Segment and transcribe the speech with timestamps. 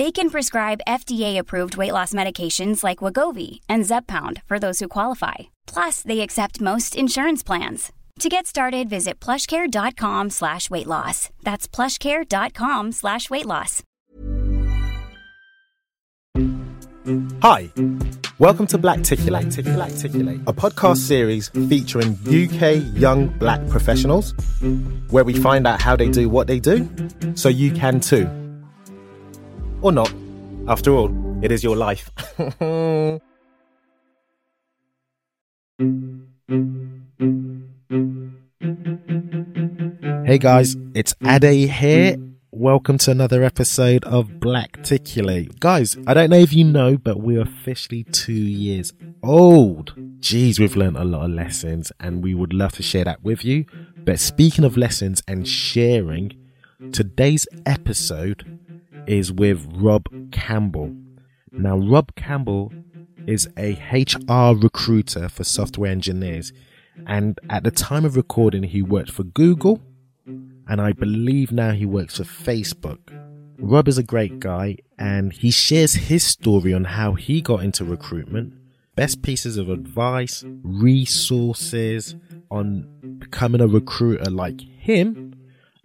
[0.00, 5.34] They can prescribe FDA-approved weight loss medications like Wegovy and Zepbound for those who qualify.
[5.66, 7.92] Plus, they accept most insurance plans.
[8.20, 11.28] To get started, visit plushcare.com slash weight loss.
[11.42, 13.82] That's plushcare.com slash weight loss.
[17.42, 17.70] Hi,
[18.38, 24.32] welcome to Blackticulate, Blackticulate, a podcast series featuring UK young black professionals,
[25.10, 26.88] where we find out how they do what they do,
[27.34, 28.49] so you can too.
[29.82, 30.12] Or not.
[30.68, 31.10] After all,
[31.42, 32.10] it is your life.
[40.26, 42.16] hey guys, it's Ade here.
[42.50, 45.58] Welcome to another episode of Black Blackticulate.
[45.60, 48.92] Guys, I don't know if you know, but we're officially two years
[49.22, 49.94] old.
[50.20, 53.46] Jeez, we've learned a lot of lessons and we would love to share that with
[53.46, 53.64] you.
[53.96, 56.34] But speaking of lessons and sharing,
[56.92, 58.58] today's episode
[59.06, 60.94] is with Rob Campbell.
[61.52, 62.72] Now, Rob Campbell
[63.26, 66.52] is a HR recruiter for software engineers.
[67.06, 69.80] And at the time of recording, he worked for Google.
[70.26, 72.98] And I believe now he works for Facebook.
[73.58, 77.84] Rob is a great guy and he shares his story on how he got into
[77.84, 78.54] recruitment,
[78.96, 82.14] best pieces of advice, resources
[82.50, 82.86] on
[83.18, 85.34] becoming a recruiter like him.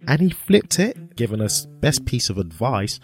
[0.06, 3.00] And he flipped it, giving us best piece of advice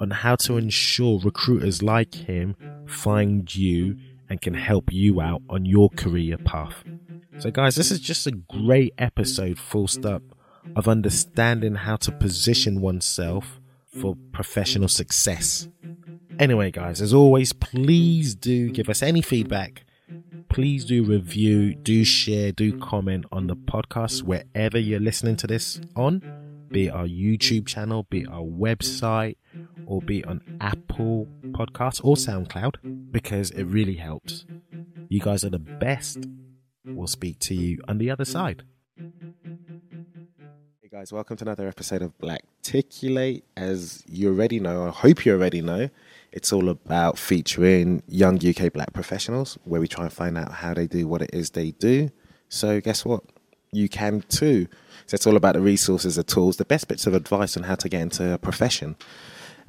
[0.00, 2.54] on how to ensure recruiters like him
[2.86, 3.96] find you
[4.28, 6.84] and can help you out on your career path.
[7.38, 10.22] So, guys, this is just a great episode, full stop,
[10.76, 13.60] of understanding how to position oneself
[14.00, 15.68] for professional success.
[16.38, 19.84] Anyway, guys, as always, please do give us any feedback.
[20.48, 25.80] Please do review, do share, do comment on the podcast wherever you're listening to this
[25.96, 26.22] on,
[26.72, 29.36] be it our YouTube channel, be it our website,
[29.84, 32.76] or be it on Apple Podcasts or SoundCloud,
[33.10, 34.46] because it really helps.
[35.10, 36.26] You guys are the best.
[36.86, 38.62] We'll speak to you on the other side.
[40.80, 43.42] Hey guys, welcome to another episode of Blackticulate.
[43.54, 45.90] As you already know, I hope you already know,
[46.32, 50.72] it's all about featuring young UK black professionals where we try and find out how
[50.72, 52.08] they do what it is they do.
[52.48, 53.24] So, guess what?
[53.72, 54.68] You can too.
[55.06, 57.74] So, it's all about the resources, the tools, the best bits of advice on how
[57.76, 58.96] to get into a profession.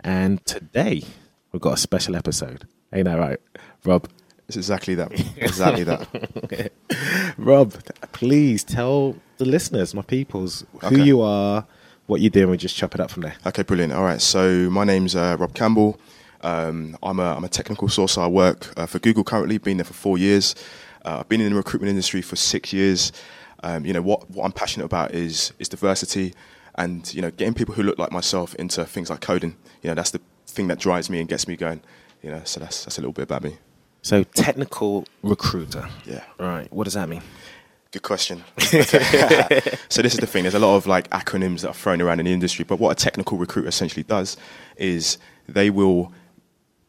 [0.02, 1.04] And today,
[1.52, 2.68] we've got a special episode.
[2.94, 3.40] Ain't that right,
[3.86, 4.08] Rob?
[4.48, 5.12] It's exactly that.
[5.38, 6.72] Exactly that.
[7.38, 7.74] Rob,
[8.12, 11.02] please tell the listeners, my peoples, who Okay.
[11.04, 11.66] you are,
[12.08, 13.36] what you do, and we just chop it up from there.
[13.48, 13.94] Okay, brilliant.
[13.94, 14.22] All right.
[14.22, 16.00] So my name's uh, Rob Campbell.
[16.42, 18.18] Um, I'm a I'm a technical source.
[18.18, 19.58] I work uh, for Google currently.
[19.58, 20.56] Been there for four years.
[21.06, 23.12] Uh, I've been in the recruitment industry for six years.
[23.64, 26.34] Um, you know what what I'm passionate about is is diversity,
[26.76, 29.56] and you know getting people who look like myself into things like coding.
[29.82, 31.82] You know that's the thing that drives me and gets me going.
[32.22, 33.58] You know, so that's that's a little bit about me.
[34.04, 35.88] So, technical recruiter.
[36.06, 36.24] Yeah.
[36.38, 36.72] Right.
[36.74, 37.22] What does that mean?
[37.92, 38.44] Good question.
[38.58, 40.44] so this is the thing.
[40.44, 42.92] There's a lot of like acronyms that are thrown around in the industry, but what
[42.92, 44.36] a technical recruiter essentially does
[44.76, 46.12] is they will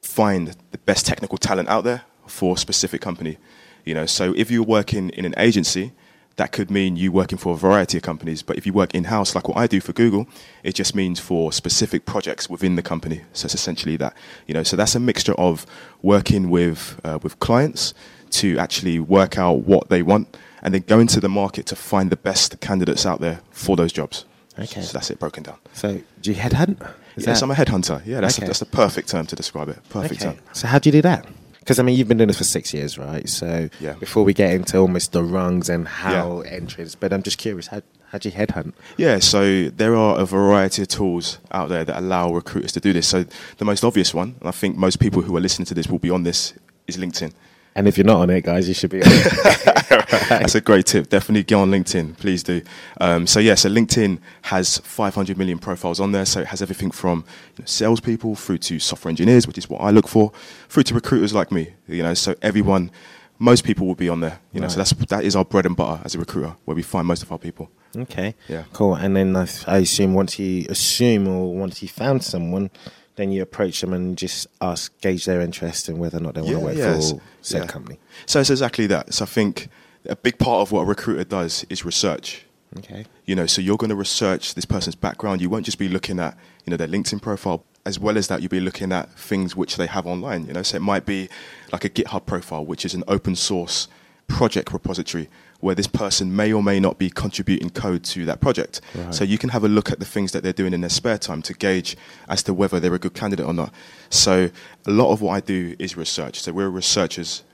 [0.03, 3.39] find the best technical talent out there for a specific company.
[3.85, 5.93] You know, so if you're working in an agency,
[6.37, 8.43] that could mean you working for a variety of companies.
[8.43, 10.27] But if you work in house, like what I do for Google,
[10.63, 13.23] it just means for specific projects within the company.
[13.33, 14.15] So it's essentially that.
[14.47, 15.65] You know, so that's a mixture of
[16.03, 17.95] working with uh, with clients
[18.31, 22.11] to actually work out what they want, and then go into the market to find
[22.11, 24.25] the best candidates out there for those jobs.
[24.59, 24.83] Okay.
[24.83, 25.59] So that's it broken down.
[25.73, 26.81] So, do you headhunt?
[27.17, 28.05] Is yes, that- I'm a headhunter.
[28.05, 28.47] Yeah, that's Okay.
[28.47, 29.79] a, that's the perfect term to describe it.
[29.89, 30.35] Perfect Okay.
[30.35, 30.41] term.
[30.53, 31.27] So, how do you do that?
[31.65, 33.27] Because I mean, you've been doing this for six years, right?
[33.27, 33.95] So, Yeah.
[33.95, 37.81] before we get into almost the rungs and how entries, but I'm just curious, how
[38.11, 38.75] how do you headhunt?
[38.97, 42.93] Yeah, so there are a variety of tools out there that allow recruiters to do
[42.93, 43.09] this.
[43.09, 43.25] So
[43.57, 45.99] the most obvious one, and I think most people who are listening to this will
[45.99, 46.53] be on this,
[46.87, 47.33] is LinkedIn.
[47.77, 50.05] And if you're not on it, guys, you should be on it.
[50.29, 51.09] That's a great tip.
[51.09, 52.17] Definitely get on LinkedIn.
[52.19, 52.63] Please do.
[53.01, 56.25] Um, so yeah, so LinkedIn has 500 million profiles on there.
[56.25, 57.25] So it has everything from
[57.57, 60.33] you know, salespeople through to software engineers, which is what I look for,
[60.69, 61.75] through to recruiters like me.
[61.89, 62.93] You know, so everyone,
[63.39, 64.39] most people will be on there.
[64.53, 66.83] You know, so that's that is our bread and butter as a recruiter, where we
[66.83, 67.71] find most of our people.
[67.97, 68.35] Okay.
[68.49, 68.65] Yeah.
[68.73, 68.95] Cool.
[68.95, 72.71] And then I, I assume once you assume or once you found someone,
[73.17, 76.43] then you approach them and just ask, gauge their interest and whether or not they
[76.43, 77.13] want to work yes.
[77.13, 77.99] for said company.
[78.27, 79.15] So it's exactly that.
[79.15, 79.69] So I think
[80.07, 82.45] a big part of what a recruiter does is research.
[82.79, 83.07] Okay.
[83.25, 85.41] You know, so you're going to research this person's background.
[85.41, 87.65] You won't just be looking at, you know, their LinkedIn profile.
[87.87, 90.47] As well as that, you'll be looking at things which they have online.
[90.47, 91.29] You know, so it might be
[91.71, 93.89] like a GitHub profile, which is an open source
[94.27, 95.29] project repository
[95.65, 98.83] where this person may or may not be contributing code to that project.
[98.95, 99.15] Right.
[99.15, 101.17] So you can have a look at the things that they're doing in their spare
[101.17, 101.97] time to gauge
[102.29, 103.73] as to whether they're a good candidate or not.
[104.11, 104.51] So
[104.87, 106.41] a lot of what I do is research.
[106.43, 107.45] So we're researchers.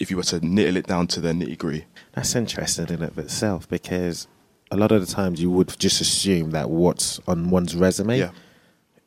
[0.00, 3.16] If you were to knittle it down to the nitty gritty, That's interesting in of
[3.16, 4.26] itself because
[4.72, 8.30] a lot of the times you would just assume that what's on one's resume Yeah.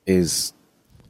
[0.05, 0.53] is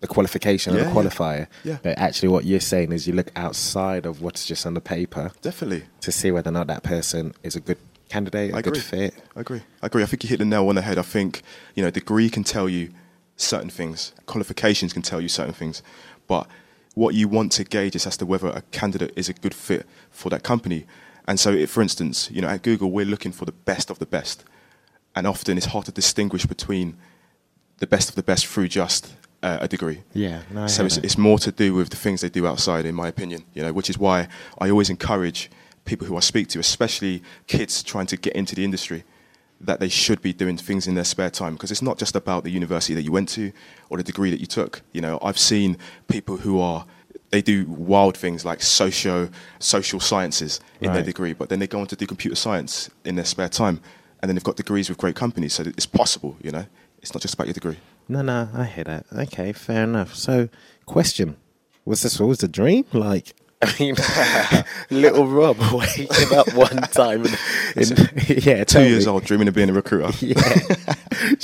[0.02, 1.48] the qualification Yeah, and the qualifier.
[1.64, 1.78] Yeah.
[1.82, 5.32] But actually, what you're saying is you look outside of what's just on the paper
[5.42, 5.84] definitely.
[6.02, 7.78] to see whether or not that person is a good
[8.10, 8.82] candidate, a I good agree.
[8.82, 9.16] fit.
[9.36, 9.62] I agree.
[9.82, 10.04] I agree.
[10.04, 10.98] I think you hit the nail on the head.
[10.98, 11.42] I think
[11.76, 12.92] you know, degree can tell you
[13.38, 15.82] certain things, qualifications can tell you certain things,
[16.28, 16.48] but
[16.94, 19.86] what you want to gauge is as to whether a candidate is a good fit
[20.10, 20.86] for that company.
[21.28, 24.00] And so, if, for instance, you know, at Google, we're looking for the best of
[24.00, 24.46] the best,
[25.16, 26.98] and often it's hard to distinguish between
[27.80, 29.12] the best of the best through just
[29.46, 30.02] uh, a degree.
[30.14, 32.96] Yeah, no, so it's, it's more to do with the things they do outside, in
[32.96, 33.46] my opinion.
[33.54, 34.28] You know, which is why
[34.60, 35.52] I always encourage
[35.86, 39.04] people who I speak to, especially kids trying to get into the industry,
[39.62, 42.44] that they should be doing things in their spare time because it's not just about
[42.44, 43.52] the university that you went to
[43.90, 44.82] or the degree that you took.
[44.94, 45.78] You know, I've seen
[46.08, 46.86] people who are
[47.30, 51.80] they do wild things like socio social sciences in their degree, but then they go
[51.82, 53.80] on to do computer science in their spare time,
[54.22, 55.54] and then they've got degrees with great companies.
[55.54, 56.36] So it's possible.
[56.42, 56.66] You know,
[57.02, 57.78] it's not just about your degree.
[58.08, 59.06] No, no, I hear that.
[59.12, 60.14] Okay, fair enough.
[60.16, 60.50] So,
[60.86, 61.38] question:
[61.86, 62.86] Was this always a dream?
[62.94, 63.96] Like, I mean,
[64.92, 66.08] little Rob waking
[66.38, 67.38] up one time, and,
[67.76, 69.12] and yeah, Two years me.
[69.12, 70.12] old, dreaming of being a recruiter.
[70.24, 70.76] Yeah,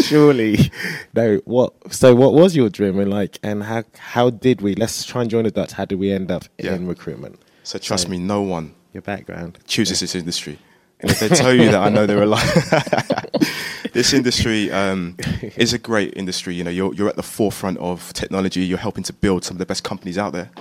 [0.04, 0.72] surely.
[1.16, 1.74] No, what?
[1.94, 3.84] So, what was your dream, and like, and how?
[3.98, 4.76] How did we?
[4.76, 5.74] Let's try and join the dots.
[5.74, 6.76] How did we end up Yeah.
[6.76, 7.40] in recruitment?
[7.64, 9.60] So trust me, no one Your background.
[9.68, 10.58] chooses this industry.
[11.02, 12.44] And if they tell you that, I know they're a lie.
[13.94, 15.16] this industry um,
[15.58, 16.56] is a great industry.
[16.56, 18.62] You know, you're, you're at the forefront of technology.
[18.62, 20.52] You're helping to build some of the best companies out there.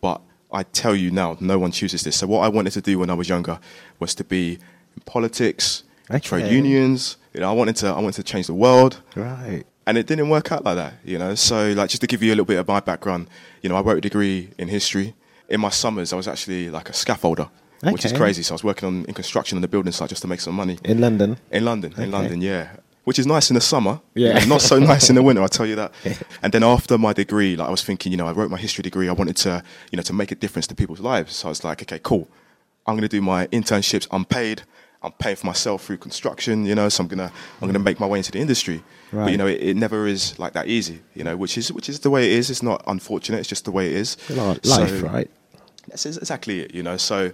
[0.00, 0.20] But
[0.52, 2.16] I tell you now, no one chooses this.
[2.16, 3.58] So what I wanted to do when I was younger
[3.98, 4.54] was to be
[4.96, 5.82] in politics,
[6.22, 7.16] trade unions.
[7.34, 9.64] You know, I wanted to, I wanted to change the world Right.
[9.86, 11.34] and it didn't work out like that, you know.
[11.36, 13.28] So, like, just to give you a little bit of my background,
[13.62, 15.14] you know, I wrote a degree in history.
[15.48, 17.48] In my summers, I was actually like a scaffolder,
[17.82, 18.42] which is crazy.
[18.42, 20.54] So I was working on in construction on the building site just to make some
[20.54, 21.38] money In London.
[21.50, 21.92] in London.
[21.92, 22.04] Okay.
[22.04, 22.76] In London, yeah.
[23.04, 24.44] Which is nice in the summer, Yeah.
[24.44, 25.42] not so nice in the winter.
[25.42, 25.92] I'll tell you that.
[26.42, 28.82] And then after my degree, like I was thinking, you know, I wrote my history
[28.82, 29.08] degree.
[29.08, 31.36] I wanted to, you know, to make a difference to people's lives.
[31.36, 32.28] So I was like, okay, cool.
[32.86, 34.62] I'm going to do my internships unpaid.
[35.02, 36.90] I'm paying for myself through construction, you know.
[36.90, 37.84] So I'm gonna, I'm gonna mm.
[37.84, 38.82] make my way into the industry.
[39.12, 39.24] Right.
[39.24, 41.38] But you know, it, it never is like that easy, you know.
[41.38, 42.50] Which is, which is the way it is.
[42.50, 43.38] It's not unfortunate.
[43.38, 44.18] It's just the way it is.
[44.28, 45.30] Life, So- right?
[45.88, 46.96] that's exactly it, you know.
[46.96, 47.32] So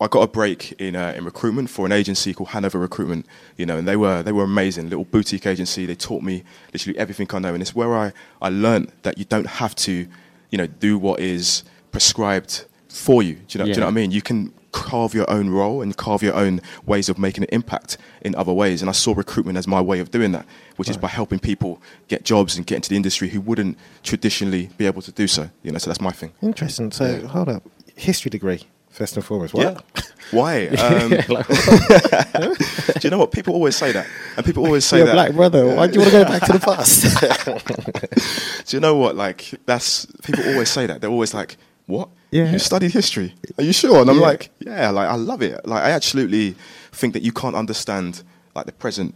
[0.00, 3.26] I got a break in uh, in recruitment for an agency called Hanover Recruitment,
[3.56, 5.86] you know, and they were they were amazing, little boutique agency.
[5.86, 6.42] They taught me
[6.72, 10.06] literally everything I know, and it's where I I learned that you don't have to,
[10.50, 13.34] you know, do what is prescribed for you.
[13.34, 13.64] Do you know?
[13.66, 14.10] Do you know what I mean?
[14.10, 17.96] You can carve your own role and carve your own ways of making an impact
[18.22, 18.82] in other ways.
[18.82, 20.44] And I saw recruitment as my way of doing that,
[20.78, 24.70] which is by helping people get jobs and get into the industry who wouldn't traditionally
[24.76, 25.48] be able to do so.
[25.62, 26.32] You know, so that's my thing.
[26.42, 26.90] Interesting.
[26.90, 27.28] So, Yeah.
[27.28, 27.62] hold up.
[27.94, 28.62] History degree,
[28.94, 29.54] first and foremost.
[29.54, 29.78] Yeah.
[30.30, 30.30] What?
[30.30, 30.66] Why?
[30.68, 33.30] Um, like, do you know what?
[33.30, 34.06] People always say that.
[34.38, 35.12] And people always say you're that.
[35.12, 35.76] black brother.
[35.76, 38.64] Why do you want to go back to the past?
[38.66, 39.16] Do you know what?
[39.16, 40.06] Like, that's.
[40.22, 41.02] People always say that.
[41.02, 42.08] They're always like, what?
[42.30, 42.50] Yeah.
[42.50, 43.34] You studied history.
[43.58, 44.00] Are you sure?
[44.00, 44.22] And I'm Yeah.
[44.22, 45.64] like, yeah, like, I love it.
[45.66, 46.56] Like, I absolutely
[46.90, 48.22] think that you can't understand,
[48.54, 49.14] like, the present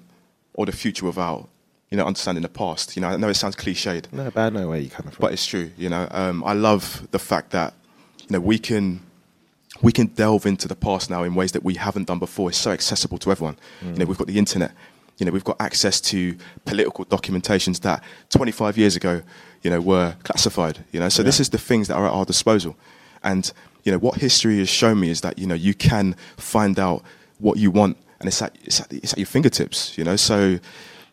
[0.55, 1.49] or the future without,
[1.91, 2.97] you know, understanding the past.
[2.97, 5.23] You know, I know it sounds cliched, no, but I know where you're coming from.
[5.23, 5.71] but it's true.
[5.79, 7.73] You know, um, I love the fact that
[8.29, 9.01] you know we can
[9.83, 12.49] we can delve into the past now in ways that we haven't done before.
[12.49, 13.57] It's so accessible to everyone.
[13.83, 14.73] You know, we've got the internet.
[15.19, 19.23] You know, we've got access to political documentations that 25 years ago,
[19.63, 20.85] you know, were classified.
[20.93, 22.77] You know, so this is the things that are at our disposal.
[23.23, 23.53] And
[23.85, 27.03] you know, what history has shown me is that you know you can find out
[27.39, 29.97] what you want, and it's at it's at, it's at your fingertips.
[29.99, 30.59] You know, so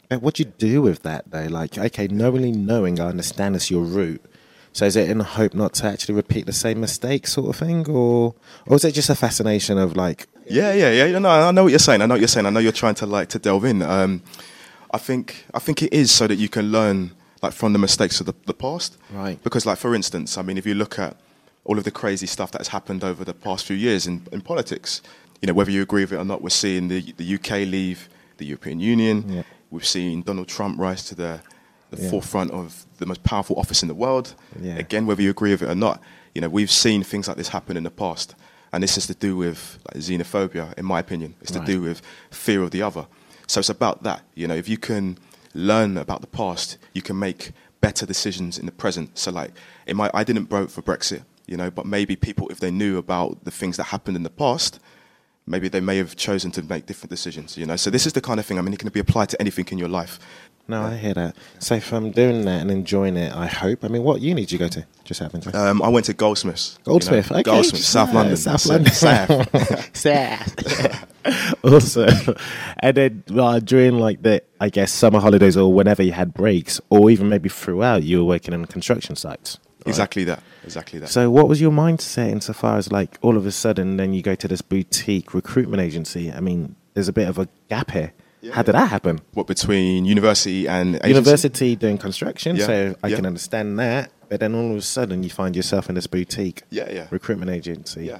[0.09, 1.45] And what do you do with that though?
[1.45, 4.23] Like, okay, knowingly knowing, I understand it's your route.
[4.75, 7.89] So is it in hope not to actually repeat the same mistake, sort of thing,
[7.89, 10.27] or or is it just a fascination of like?
[10.47, 11.17] Yeah, yeah, yeah.
[11.17, 12.01] No, I know what you're saying.
[12.01, 12.45] I know what you're saying.
[12.45, 13.81] I know you're trying to like to delve in.
[13.81, 14.21] Um,
[14.91, 18.19] I think I think it is so that you can learn like from the mistakes
[18.19, 18.97] of the, the past.
[19.13, 19.41] Right.
[19.45, 21.15] Because like for instance, I mean, if you look at
[21.63, 24.41] all of the crazy stuff that has happened over the past few years in, in
[24.41, 25.01] politics,
[25.41, 28.09] you know, whether you agree with it or not, we're seeing the the UK leave
[28.35, 29.23] the European Union.
[29.29, 29.43] Yeah.
[29.71, 31.39] We've seen Donald Trump rise to the
[31.97, 32.09] the Yeah.
[32.09, 34.33] forefront of the most powerful office in the world.
[34.61, 34.75] Yeah.
[34.75, 36.01] Again, whether you agree with it or not,
[36.33, 38.35] you know, we've seen things like this happen in the past.
[38.73, 41.35] And this is to do with like, xenophobia, in my opinion.
[41.41, 41.65] It's Right.
[41.65, 43.07] to do with fear of the other.
[43.47, 44.23] So it's about that.
[44.35, 45.17] You know, if you can
[45.53, 49.17] learn about the past, you can make better decisions in the present.
[49.17, 49.51] So like,
[49.87, 52.97] in my, I didn't vote for Brexit, you know, but maybe people, if they knew
[52.97, 54.79] about the things that happened in the past,
[55.47, 57.75] maybe they may have chosen to make different decisions, you know.
[57.75, 59.67] So this is the kind of thing, I mean, it can be applied to anything
[59.69, 60.19] in your life.
[60.67, 61.35] No, I hear that.
[61.59, 63.83] So from doing that and enjoying it, I hope.
[63.85, 64.83] I mean, what uni did you go to?
[65.03, 65.55] Just happened to.
[65.55, 66.79] Um, I went to Goldsmiths.
[66.87, 66.97] you know,
[67.41, 67.43] okay.
[67.43, 68.37] Goldsmiths, South Yeah, London.
[68.37, 68.91] South London.
[68.91, 69.95] South.
[69.95, 71.05] South.
[71.63, 72.35] awesome.
[72.79, 76.81] And then uh, during like the, I guess, summer holidays or whenever you had breaks,
[76.89, 79.59] or even maybe throughout, you were working on construction sites.
[79.79, 79.87] right?
[79.87, 80.41] Exactly that.
[80.65, 81.09] Exactly that.
[81.09, 84.35] So, what was your mindset insofar as like all of a sudden, then you go
[84.35, 86.31] to this boutique recruitment agency?
[86.31, 88.13] I mean, there's a bit of a gap here.
[88.51, 89.21] How did that happen?
[89.33, 91.09] what between university and agency?
[91.09, 93.15] University doing construction, Yeah, so I yeah.
[93.15, 94.11] can understand that.
[94.29, 97.07] But then all of a sudden, you find yourself in this boutique Yeah, yeah.
[97.09, 98.05] recruitment agency.
[98.05, 98.19] Yeah.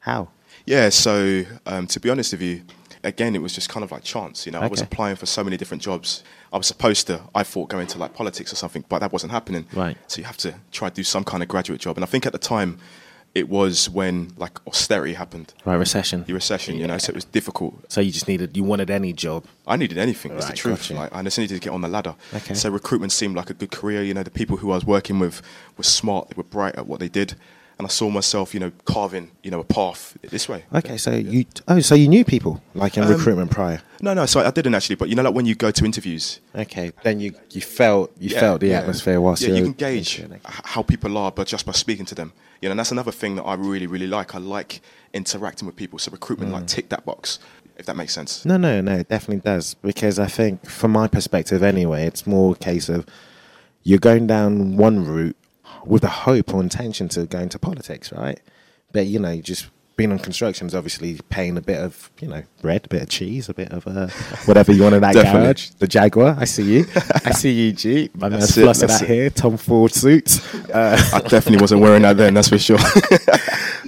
[0.00, 0.28] How?
[0.66, 2.62] Yeah, so um, to be honest with you,
[3.02, 4.46] again, it was just kind of like chance.
[4.46, 6.22] You know, I was applying for so many different jobs.
[6.54, 9.32] I was supposed to, I thought, go into like politics or something, but that wasn't
[9.32, 9.66] happening.
[9.74, 9.96] Right.
[10.06, 11.96] So you have to try to do some kind of graduate job.
[11.96, 12.78] And I think at the time,
[13.34, 16.22] it was when like austerity happened, Right, recession.
[16.24, 16.76] the recession.
[16.76, 17.90] You know, so it was difficult.
[17.90, 19.44] So you just needed, you wanted any job.
[19.66, 20.32] I needed anything.
[20.34, 20.82] That's the truth.
[20.82, 20.94] gotcha.
[20.94, 22.14] Like, I just needed to get on the ladder.
[22.32, 22.54] Okay.
[22.54, 24.04] So recruitment seemed like a good career.
[24.04, 25.42] You know, the people who I was working with
[25.76, 26.28] were smart.
[26.28, 27.34] They were bright at what they did,
[27.78, 30.64] and I saw myself, you know, carving, you know, a path this way.
[30.72, 33.80] Okay, so you, oh, so you knew people like in Um, recruitment prior.
[34.00, 34.26] No, no.
[34.26, 34.96] So I didn't actually.
[34.96, 38.30] But you know, like when you go to interviews, Okay, then you you felt you
[38.30, 38.78] Yeah, felt the yeah.
[38.80, 40.40] atmosphere whilst yeah, you can gauge into it.
[40.46, 42.32] h- how people are, but just by speaking to them.
[42.60, 44.34] You know, and that's another thing that I really, really like.
[44.34, 44.80] I like
[45.12, 45.98] interacting with people.
[45.98, 46.54] So recruitment, Mm.
[46.54, 47.38] like, tick that box,
[47.76, 48.44] if that makes sense.
[48.44, 49.74] No, no, no, it definitely does.
[49.74, 53.04] Because I think, from my perspective anyway, it's more a case of
[53.82, 55.36] you're going down one route
[55.84, 58.40] with the hope or intention to go into politics, right?
[58.92, 62.42] But, you know, just being on construction is obviously paying a bit of, you know,
[62.60, 64.08] bread, a bit of cheese, a bit of uh,
[64.46, 65.70] whatever you want in that garage.
[65.78, 66.86] The Jaguar, I see you.
[67.24, 68.10] I see you, G.
[68.14, 70.40] My man's That's it, flossing that's out here, Tom Ford suits.
[70.74, 72.34] Uh, I definitely wasn't wearing that then.
[72.34, 72.78] That's for sure.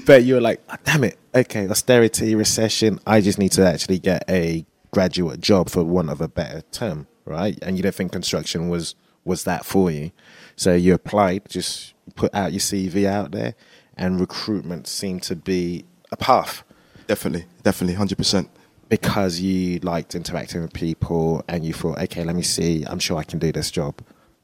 [0.06, 3.00] but you were like, "Oh, damn it, okay, austerity, recession.
[3.04, 7.08] I just need to actually get a graduate job for want of a better term,
[7.24, 7.58] right?
[7.60, 10.12] And you don't think construction was was that for you,
[10.56, 13.54] so you applied, just put out your CV out there,
[13.96, 16.62] and recruitment seemed to be a path
[17.06, 18.48] definitely, definitely, hundred percent.
[18.88, 23.16] because you liked interacting with people and you thought, okay, let me see, I'm sure
[23.18, 24.00] I can do this job.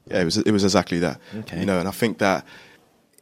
[0.09, 0.37] Yeah, it was.
[0.39, 1.21] It was exactly that.
[1.39, 1.61] Okay.
[1.61, 2.45] You know, and I think that.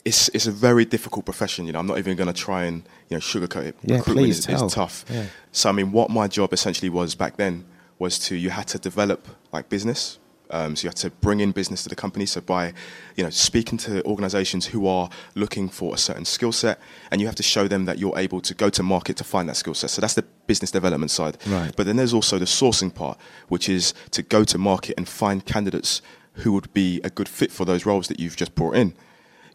[0.03, 1.79] It's, it's a very difficult profession, you know.
[1.79, 2.77] I'm not even going to try and
[3.11, 3.77] you know sugarcoat it.
[3.83, 4.65] Yeah, Recruitment please is, tell.
[4.67, 5.05] is tough.
[5.11, 5.27] Yeah.
[5.53, 7.67] So I mean, what my job essentially was back then
[7.99, 10.19] was to you had to develop like business.
[10.51, 12.27] Um, so you had to bring in business to the company.
[12.27, 12.73] So by
[13.17, 16.79] you know speaking to organisations who are looking for a certain skill set,
[17.11, 19.49] and you have to show them that you're able to go to market to find
[19.49, 19.91] that skill set.
[19.91, 21.37] So that's the business development side.
[21.47, 21.75] Right.
[21.77, 25.45] But then there's also the sourcing part, which is to go to market and find
[25.45, 26.03] candidates
[26.35, 28.95] who would be a good fit for those roles that you've just brought in.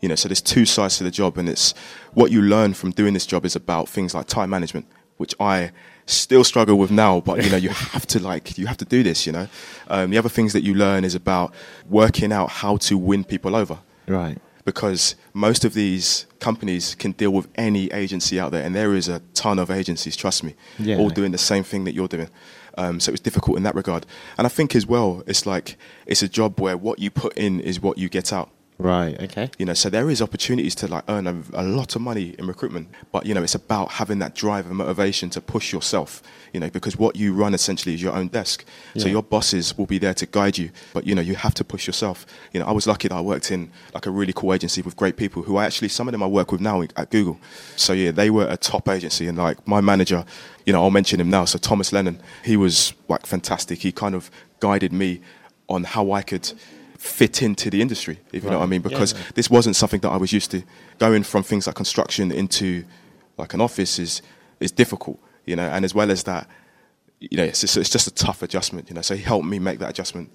[0.01, 1.73] You know, so there's two sides to the job, and it's
[2.13, 4.87] what you learn from doing this job is about things like time management,
[5.17, 5.71] which I
[6.05, 7.19] still struggle with now.
[7.21, 9.25] But you know, you have to like you have to do this.
[9.25, 9.47] You know,
[9.87, 11.53] um, the other things that you learn is about
[11.89, 14.37] working out how to win people over Right.
[14.65, 19.07] because most of these companies can deal with any agency out there, and there is
[19.07, 20.97] a ton of agencies, trust me, Yeah.
[20.97, 22.29] all doing the same thing that you're doing.
[22.77, 24.05] Um, so it was difficult in that regard.
[24.37, 27.59] And I think as well, it's like it's a job where what you put in
[27.61, 28.49] is what you get out.
[28.77, 29.19] Right.
[29.21, 29.49] Okay.
[29.57, 32.45] You know, so there is opportunities to like earn a, a lot of money in
[32.45, 36.21] recruitment, but you know, it's about having that drive and motivation to push yourself.
[36.51, 38.65] You know, because what you run essentially is your own desk.
[38.97, 41.63] So your bosses will be there to guide you, but you know, you have to
[41.63, 42.25] push yourself.
[42.53, 44.95] You know, I was lucky that I worked in like a really cool agency with
[44.95, 47.39] great people who I actually some of them I work with now at Google.
[47.77, 50.25] So yeah, they were a top agency, and like my manager,
[50.65, 51.45] you know, I'll mention him now.
[51.45, 53.79] So Thomas Lennon, he was like fantastic.
[53.79, 54.29] He kind of
[54.59, 55.21] guided me
[55.67, 56.51] on how I could
[56.97, 59.19] fit into the industry, if you know what I mean, Yeah, because yeah.
[59.35, 60.63] this wasn't something that I was used to.
[60.99, 62.83] Going from things like construction into
[63.37, 64.21] like an office is
[64.59, 66.47] is difficult, you know, and as well as that,
[67.19, 69.01] you know, it's just, it's just a tough adjustment, you know.
[69.01, 70.31] So he helped me make that adjustment.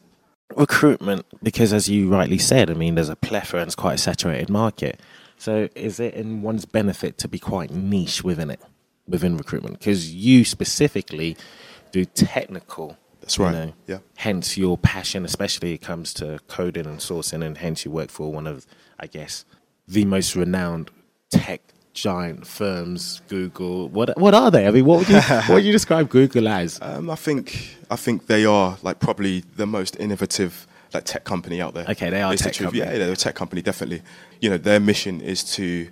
[0.57, 3.99] recruitment, because as you rightly said, I mean, there's a plethora and it's quite a
[3.99, 5.01] saturated market.
[5.39, 8.61] So, is it in one's benefit to be quite niche within it,
[9.09, 9.79] within recruitment?
[9.79, 11.37] Because you specifically
[11.93, 12.99] do technical.
[13.21, 13.53] That's you right.
[13.53, 13.99] know, Yeah.
[14.17, 18.33] Hence your passion, especially it comes to coding and sourcing, and hence you work for
[18.33, 18.67] one of,
[18.99, 19.45] I guess,
[19.87, 20.91] the most renowned
[21.31, 21.61] tech
[21.93, 23.89] giant firms, Google.
[23.89, 24.67] What what are they?
[24.67, 26.79] I mean, what would you what would you describe Google as?
[26.81, 31.61] Um, I think I think they are like probably the most innovative like tech company
[31.61, 31.87] out there.
[31.89, 32.69] Okay, they are It's tech truth.
[32.73, 32.85] company.
[32.93, 34.03] Yeah, they're a tech company definitely.
[34.41, 35.89] You know, their mission is to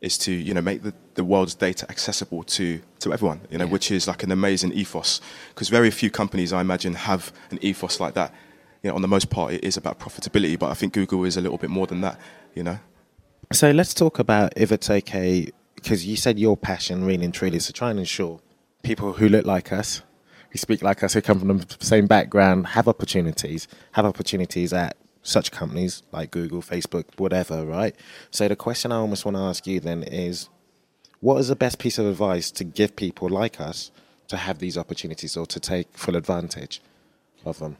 [0.00, 3.40] is to you know make the, the world's data accessible to to everyone.
[3.50, 3.72] You know, Yeah.
[3.72, 8.00] which is like an amazing ethos because very few companies I imagine have an ethos
[8.00, 8.32] like that.
[8.82, 11.36] You know, on the most part, it is about profitability, but I think Google is
[11.36, 12.20] a little bit more than that.
[12.54, 12.78] You know.
[13.52, 17.56] So let's talk about if it's okay, because you said your passion really and truly
[17.56, 18.40] is to try and ensure
[18.82, 20.02] people who look like us,
[20.50, 24.96] who speak like us, who come from the same background, have opportunities, have opportunities at
[25.22, 27.94] such companies like Google, Facebook, whatever, right?
[28.30, 30.48] So the question I almost want to ask you then is,
[31.20, 33.90] what is the best piece of advice to give people like us
[34.28, 36.80] to have these opportunities or to take full advantage
[37.44, 37.76] of them?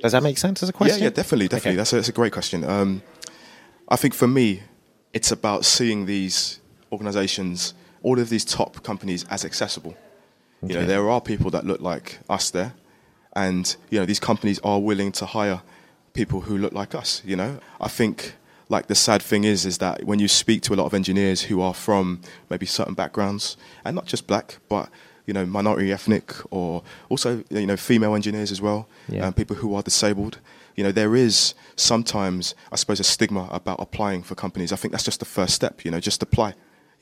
[0.00, 0.98] Does that make sense as a question?
[0.98, 1.70] Yeah, yeah, definitely, definitely.
[1.70, 1.76] Okay.
[1.76, 2.64] That's, a, that's a great question.
[2.64, 3.02] Um,
[3.88, 4.62] I think for me,
[5.12, 6.60] it's about seeing these
[6.92, 9.96] organizations, all of these top companies, as accessible.
[10.62, 12.72] You know, there are people that look like us there,
[13.36, 15.60] and you know, these companies are willing to hire
[16.14, 17.20] people who look like us.
[17.24, 18.34] You know, I think
[18.70, 21.42] like the sad thing is, is that when you speak to a lot of engineers
[21.42, 24.88] who are from maybe certain backgrounds, and not just black, but
[25.26, 29.26] you know, minority ethnic, or also you know, female engineers as well, Yeah.
[29.26, 30.38] um, people who are disabled.
[30.76, 34.72] You know, there is sometimes, I suppose, a stigma about applying for companies.
[34.72, 35.84] I think that's just the first step.
[35.84, 36.54] You know, just apply.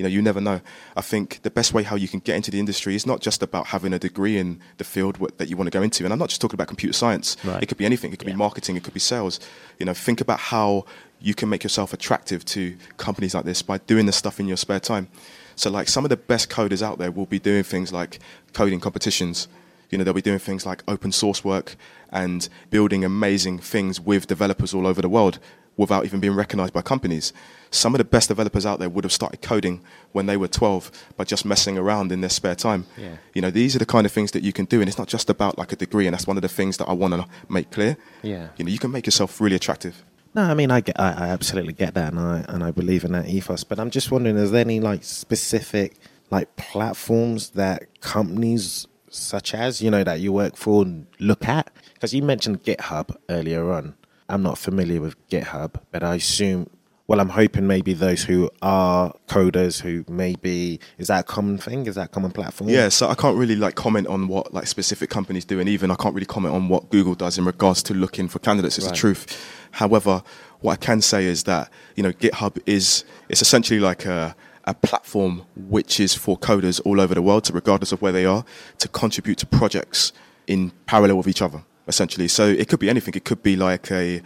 [0.02, 0.60] You know, you never know.
[0.96, 3.40] I think the best way how you can get into the industry is not just
[3.40, 6.02] about having a degree in the field what, that you want to go into.
[6.02, 7.36] And I'm not just talking about computer science.
[7.44, 7.62] Right.
[7.62, 8.12] It could be anything.
[8.12, 8.74] It could be marketing.
[8.74, 9.38] It could be sales.
[9.78, 10.86] You know, think about how
[11.20, 14.56] you can make yourself attractive to companies like this by doing this stuff in your
[14.56, 15.06] spare time.
[15.54, 18.18] So, like some of the best coders out there will be doing things like
[18.54, 19.46] coding competitions.
[19.90, 21.76] You know, they'll be doing things like open source work
[22.10, 25.38] and building amazing things with developers all over the world
[25.76, 27.32] without even being recognized by companies.
[27.70, 29.82] Some of the best developers out there would have started coding
[30.12, 32.86] when they were 12 by just messing around in their spare time.
[32.98, 33.16] Yeah.
[33.34, 35.08] You know, these are the kind of things that you can do, and it's not
[35.08, 37.26] just about like a degree, and that's one of the things that I want to
[37.48, 37.96] make clear.
[38.22, 38.48] Yeah.
[38.56, 40.04] You know, you can make yourself really attractive.
[40.34, 43.04] No, I mean I get, I, I absolutely get that, and I and I believe
[43.04, 43.64] in that ethos.
[43.64, 45.96] But I'm just wondering, is there any like specific
[46.30, 50.86] like platforms that companies such as you know that you work for
[51.18, 51.70] look at?
[51.94, 53.94] Because you mentioned GitHub earlier on.
[54.32, 56.70] I'm not familiar with GitHub, but I assume.
[57.06, 61.86] Well, I'm hoping maybe those who are coders who maybe is that a common thing?
[61.86, 62.70] Is that a common platform?
[62.70, 65.90] Yeah, so I can't really like comment on what like specific companies do, and even
[65.90, 68.78] I can't really comment on what Google does in regards to looking for candidates.
[68.78, 68.94] It's Right.
[68.94, 69.44] the truth.
[69.72, 70.22] However,
[70.60, 74.72] what I can say is that you know GitHub is it's essentially like a a
[74.72, 78.44] platform which is for coders all over the world, to regardless of where they are,
[78.78, 80.12] to contribute to projects
[80.46, 81.64] in parallel with each other.
[81.88, 83.14] Essentially, so it could be anything.
[83.14, 84.22] It could be like a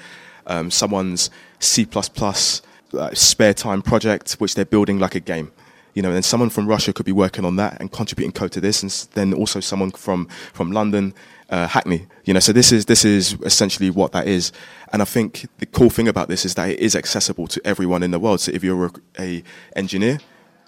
[0.46, 5.50] um, someone's C uh, spare time project, which they're building like a game
[5.96, 8.52] you know, and then someone from Russia could be working on that and contributing code
[8.52, 11.14] to this, and then also someone from from London,
[11.48, 12.06] uh, Hackney.
[12.26, 14.52] You know, so this is this is essentially what that is,
[14.92, 18.02] and I think the cool thing about this is that it is accessible to everyone
[18.02, 18.42] in the world.
[18.42, 19.42] So if you're a, a
[19.74, 20.18] engineer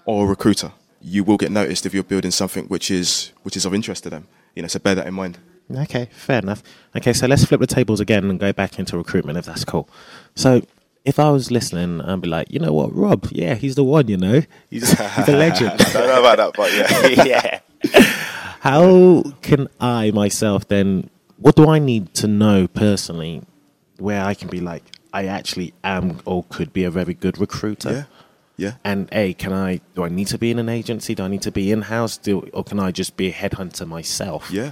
[0.05, 3.65] or a recruiter, you will get noticed if you're building something which is which is
[3.65, 4.27] of interest to them.
[4.55, 5.37] You know, so bear that in mind.
[5.75, 6.63] Okay, fair enough.
[6.95, 9.87] Okay, so let's flip the tables again and go back into recruitment if that's cool.
[10.35, 10.61] So
[11.05, 13.27] if I was listening, I'd be like, you know what, Rob?
[13.31, 14.07] Yeah, he's the one.
[14.07, 15.71] You know, he's, he's a legend.
[15.81, 17.23] I don't know about that, but yeah.
[17.25, 17.59] yeah.
[18.61, 21.09] How can I myself then?
[21.37, 23.43] What do I need to know personally,
[23.97, 27.91] where I can be like, I actually am or could be a very good recruiter?
[27.91, 28.03] yeah,
[28.57, 28.73] yeah.
[28.83, 29.79] And a, can I?
[29.95, 31.15] Do I need to be in an agency?
[31.15, 32.17] Do I need to be in house?
[32.17, 34.51] Do or can I just be a headhunter myself?
[34.51, 34.71] Yeah.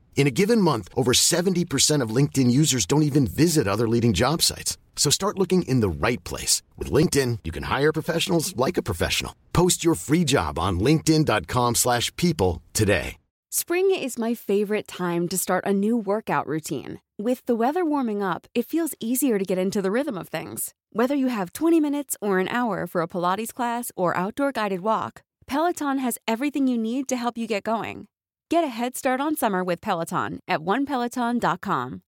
[0.15, 4.43] In a given month, over 70% of LinkedIn users don't even visit other leading job
[4.43, 4.77] sites.
[4.95, 6.61] So start looking in the right place.
[6.77, 9.33] With LinkedIn, you can hire professionals like a professional.
[9.51, 13.17] Post your free job on linkedin.com slash people today.
[13.53, 17.01] Spring is my favorite time to start a new workout routine.
[17.19, 20.73] With the weather warming up, it feels easier to get into the rhythm of things.
[20.93, 24.79] Whether you have 20 minutes or an hour for a Pilates class or outdoor guided
[24.79, 28.07] walk, Peloton has everything you need to help you get going.
[28.51, 32.01] Get a head start on summer with Peloton at onepeloton.com.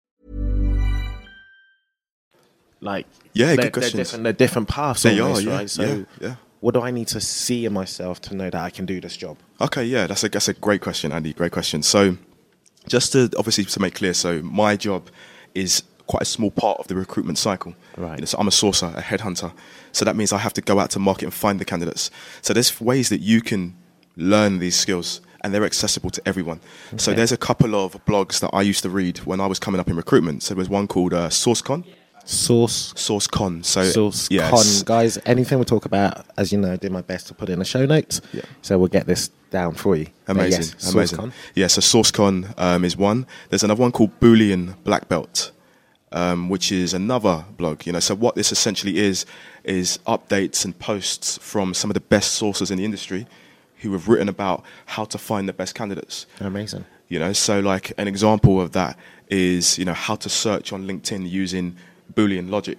[2.81, 3.95] Like, Yeah, they're, good they're questions.
[3.95, 5.71] different, they're different paths, They almost, are, yeah, right?
[5.71, 6.35] So, yeah, yeah.
[6.59, 9.17] what do I need to see in myself to know that I can do this
[9.17, 9.37] job?
[9.61, 11.33] Okay, yeah, that's a that's a great question, Andy.
[11.33, 11.81] Great question.
[11.85, 12.17] So,
[12.89, 15.11] just to obviously to make clear, so my job
[15.55, 17.77] is quite a small part of the recruitment cycle.
[17.97, 18.17] Right.
[18.17, 19.53] You know, so I'm a sourcer, a headhunter.
[19.93, 22.11] So that means I have to go out to market and find the candidates.
[22.41, 23.77] So there's ways that you can
[24.17, 26.61] learn these skills, and they're accessible to everyone.
[26.97, 29.81] So there's a couple of blogs that I used to read when I was coming
[29.81, 30.43] up in recruitment.
[30.43, 31.85] So there was one called uh, SourceCon.
[32.25, 33.65] Source, SourceCon.
[33.65, 34.51] So source, yes.
[34.51, 35.19] con, guys.
[35.27, 37.65] Anything we talk about, as you know, I did my best to put in the
[37.65, 38.21] show notes.
[38.33, 38.43] Yeah.
[38.63, 40.07] So we'll get this down for you.
[40.29, 41.19] Amazing, yes, amazing.
[41.19, 41.33] SourceCon.
[41.55, 43.27] Yeah, so SourceCon um, is one.
[43.49, 45.51] There's another one called Boolean Black Belt,
[46.13, 47.87] um, which is another blog.
[47.87, 49.27] You know, so what this essentially is
[49.65, 53.27] is updates and posts from some of the best sources in the industry,
[53.83, 56.27] who have written about how to find the best candidates.
[56.41, 56.85] Amazing.
[57.09, 60.87] You know, so like an example of that is you know how to search on
[60.87, 61.77] LinkedIn using
[62.15, 62.79] Boolean logic.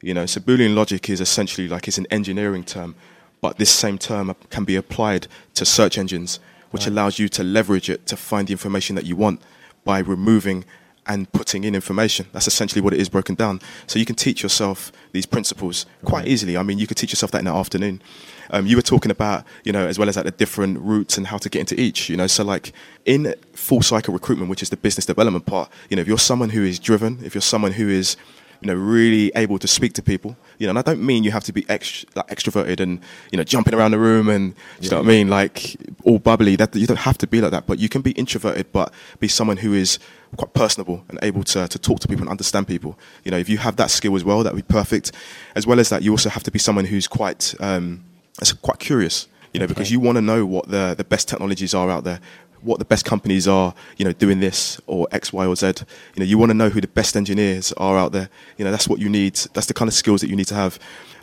[0.00, 2.94] You know, so Boolean logic is essentially like it's an engineering term,
[3.40, 7.90] but this same term can be applied to search engines, which allows you to leverage
[7.90, 9.42] it to find the information that you want
[9.84, 10.64] by removing
[11.08, 12.26] and putting in information.
[12.32, 13.60] That's essentially what it is broken down.
[13.86, 16.56] So you can teach yourself these principles quite easily.
[16.56, 18.02] I mean, you could teach yourself that in the afternoon.
[18.50, 21.26] Um, you were talking about, you know, as well as like the different routes and
[21.26, 22.26] how to get into each, you know.
[22.26, 22.72] So like
[23.04, 26.50] in full cycle recruitment, which is the business development part, you know, if you're someone
[26.50, 28.16] who is driven, if you're someone who is
[28.60, 30.36] you know, really able to speak to people.
[30.58, 33.36] You know, and I don't mean you have to be ext- like extroverted and you
[33.36, 36.56] know jumping around the room and you know what I mean, like all bubbly.
[36.56, 39.28] That you don't have to be like that, but you can be introverted, but be
[39.28, 39.98] someone who is
[40.36, 42.98] quite personable and able to to talk to people and understand people.
[43.24, 45.12] You know, if you have that skill as well, that would be perfect.
[45.54, 48.04] As well as that, you also have to be someone who's quite um,
[48.38, 49.28] that's quite curious.
[49.52, 52.20] You know, because you want to know what the the best technologies are out there
[52.62, 55.66] what the best companies are, you know, doing this or X, Y, or Z.
[56.14, 58.28] You know, you want to know who the best engineers are out there.
[58.56, 59.34] You know, that's what you need.
[59.54, 60.78] That's the kind of skills that you need to have.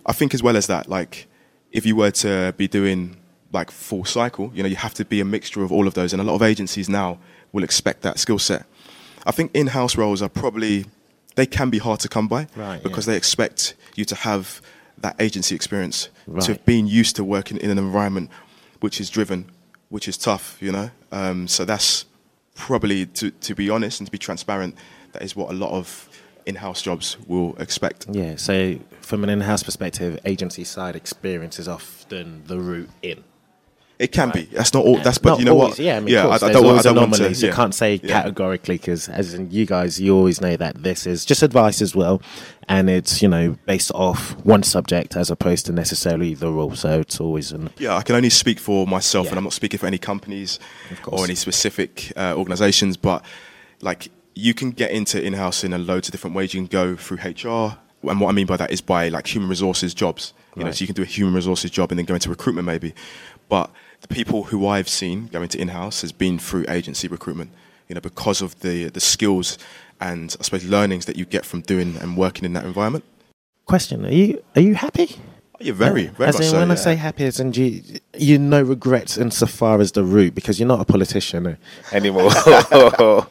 [0.05, 1.27] I think as well as that, like,
[1.71, 3.17] if you were to be doing
[3.51, 6.13] like full cycle, you know, you have to be a mixture of all of those.
[6.13, 7.19] And a lot of agencies now
[7.51, 8.65] will expect that skill set.
[9.25, 10.85] I think in-house roles are probably
[11.35, 13.13] they can be hard to come by Right, because yeah.
[13.13, 14.61] they expect you to have
[14.99, 16.45] that agency experience, to Right.
[16.45, 18.29] have been used to working in an environment
[18.79, 19.45] which is driven,
[19.89, 20.89] which is tough, you know.
[21.11, 22.05] Um, so that's
[22.55, 24.75] probably, to, to be honest and to be transparent,
[25.11, 26.09] that is what a lot of
[26.45, 28.05] in-house jobs will expect.
[28.11, 28.35] Yeah.
[28.35, 33.23] So from an in-house perspective, agency side experience is often the route in.
[33.97, 34.41] It can be.
[34.43, 34.97] That's not all.
[34.97, 35.79] That's but Not you know always, what?
[35.79, 36.23] Yeah, I mean, yeah.
[36.23, 37.15] course, I, I don't, want- I don't want to.
[37.15, 37.41] anomalies.
[37.41, 37.55] You yeah.
[37.55, 38.21] can't say Yeah.
[38.21, 41.95] categorically because, as in you guys, you always know that this is just advice as
[41.95, 42.21] well,
[42.67, 46.75] and it's you know based off one subject as opposed to necessarily the rule.
[46.75, 49.31] So it's always an Yeah, I can only speak for myself, Yeah.
[49.31, 50.59] and I'm not speaking for any companies
[51.07, 52.97] or any specific uh, organizations.
[52.97, 53.23] But
[53.81, 56.53] like, you can get into in-house in a loads of different ways.
[56.53, 57.77] You can go through HR,
[58.09, 60.33] and what I mean by that is by like human resources jobs.
[60.55, 62.65] You know, so you can do a human resources job and then go into recruitment
[62.65, 62.93] maybe.
[63.49, 63.69] But
[64.01, 67.51] the people who I've seen going to in-house has been through agency recruitment.
[67.89, 69.57] You know, because of the the skills
[69.99, 73.03] and I suppose learnings that you get from doing and working in that environment.
[73.65, 74.05] question.
[74.05, 75.17] Are you are you happy?
[75.55, 76.59] Oh, you're very, very as much in, so.
[76.59, 77.81] when I say happy, as in you,
[78.17, 81.55] you no regrets insofar as the route because you're not a politician eh,
[81.93, 82.29] anymore,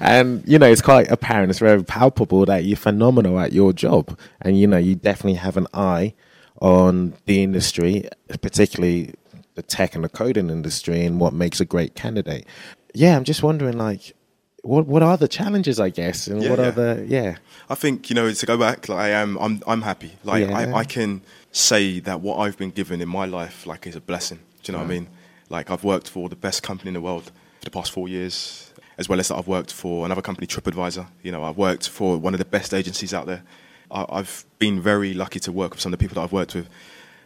[0.00, 4.18] and you know it's quite apparent, it's very palpable that you're phenomenal at your job,
[4.40, 6.14] and you know you definitely have an eye
[6.62, 8.08] on the industry,
[8.40, 9.12] particularly
[9.54, 12.46] the tech and the coding industry, and what makes a great candidate.
[12.94, 14.14] Yeah, I'm just wondering, like,
[14.62, 16.68] what what are the challenges, I guess, and Yeah, what yeah.
[16.68, 17.36] are the yeah.
[17.68, 18.88] I think you know to go back.
[18.88, 20.12] Like I am, I'm, I'm happy.
[20.24, 20.56] Like Yeah.
[20.56, 21.20] I, I can
[21.56, 24.38] say that what I've been given in my life, like, is a blessing.
[24.62, 25.08] Do you know what I mean?
[25.48, 27.24] Like I've worked for the best company in the world
[27.60, 31.06] for the past four years, as well as that I've worked for another company, TripAdvisor.
[31.22, 33.42] You know, I've worked for one of the best agencies out there.
[33.90, 36.54] I, I've been very lucky to work with some of the people that I've worked
[36.54, 36.68] with.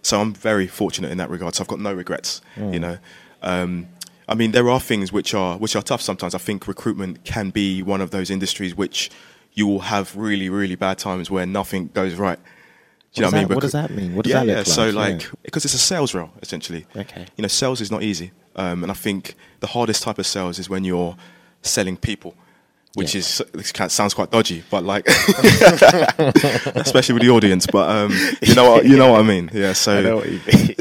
[0.02, 1.54] So I'm very fortunate in that regard.
[1.54, 2.40] So I've got no regrets.
[2.72, 2.98] You know.
[3.42, 3.88] Um,
[4.28, 6.34] I mean, there are things which are which are tough sometimes.
[6.34, 9.10] I think recruitment can be one of those industries which
[9.54, 12.38] you will have really, really bad times where nothing goes right.
[13.12, 13.48] Do you know what, I mean?
[13.48, 14.14] that- what does that mean?
[14.14, 14.58] What does yeah, that look yeah.
[14.58, 14.66] like?
[14.66, 14.92] So Yeah.
[14.92, 16.86] like because it's a sales role essentially.
[16.96, 17.26] Okay.
[17.36, 20.58] You know, sales is not easy, um, and I think the hardest type of sales
[20.58, 21.16] is when you're
[21.62, 22.34] selling people.
[22.94, 23.20] Which Yeah.
[23.20, 25.06] is this kind sounds quite dodgy, but like,
[26.74, 27.66] especially with the audience.
[27.66, 29.50] But um, you know what you know what I mean.
[29.52, 29.72] Yeah.
[29.74, 30.74] So I know what you mean.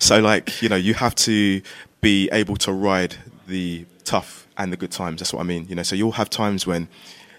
[0.00, 1.60] so like you know you have to
[2.00, 3.16] be able to ride
[3.46, 6.28] the tough and the good times that's what i mean you know so you'll have
[6.28, 6.86] times when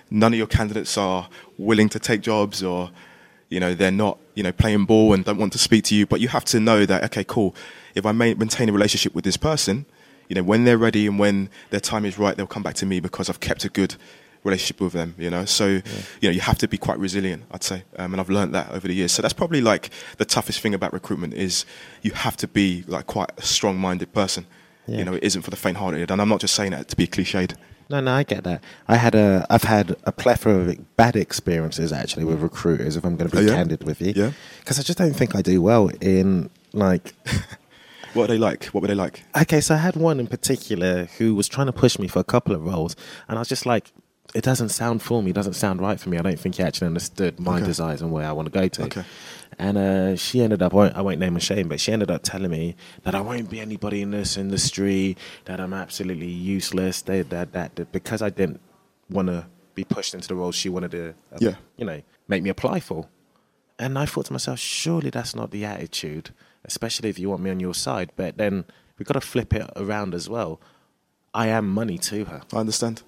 [0.10, 1.29] none of your candidates are
[1.60, 2.89] willing to take jobs or
[3.49, 6.05] you know they're not you know playing ball and don't want to speak to you
[6.05, 7.55] but you have to know that okay cool
[7.93, 9.86] if i maintain a relationship with this person
[10.29, 12.86] you know when they're ready and when their time is right they'll come back to
[12.86, 13.95] me because i've kept a good
[14.43, 15.43] relationship with them you know?
[15.43, 15.81] So you
[16.23, 18.88] know you have to be quite resilient i'd say um, and i've learned that over
[18.88, 19.12] the years.
[19.12, 21.65] So that's probably like the toughest thing about recruitment is
[22.03, 24.45] you have to be like quite a strong-minded person.
[24.88, 24.99] Yeah.
[24.99, 27.08] you know it isn't for the faint-hearted and i'm not just saying that to be
[27.08, 27.55] cliched
[27.89, 28.63] No, no, I get that.
[28.87, 32.95] I had a, I've had a plethora of bad experiences actually with recruiters.
[32.95, 33.55] If I'm going to be Oh, yeah?
[33.55, 34.31] candid with you, Yeah.
[34.59, 37.13] because I just don't think I do well in like.
[38.13, 41.05] what are they like what were they like Okay, so I had one in particular
[41.17, 42.95] who was trying to push me for a couple of roles,
[43.27, 43.91] and I was just like,
[44.33, 46.17] it doesn't sound for me, it doesn't sound right for me.
[46.17, 47.65] I don't think he actually understood my Okay.
[47.67, 48.83] desires and where I want to go to.
[48.85, 49.03] Okay.
[49.57, 52.11] And uh, she ended up, I won't, I won't name and shame, but she ended
[52.11, 55.15] up telling me that I won't be anybody in this industry,
[55.45, 58.59] that I'm absolutely useless, that, that, that, that because I didn't
[59.09, 61.55] want to be pushed into the role she wanted to, uh, Yeah.
[61.77, 63.07] you know, make me apply for.
[63.79, 66.31] And I thought to myself, surely that's not the attitude,
[66.65, 68.11] especially if you want me on your side.
[68.15, 68.65] But then
[68.97, 70.59] we've got to flip it around as well.
[71.33, 73.03] I am money to her, i understand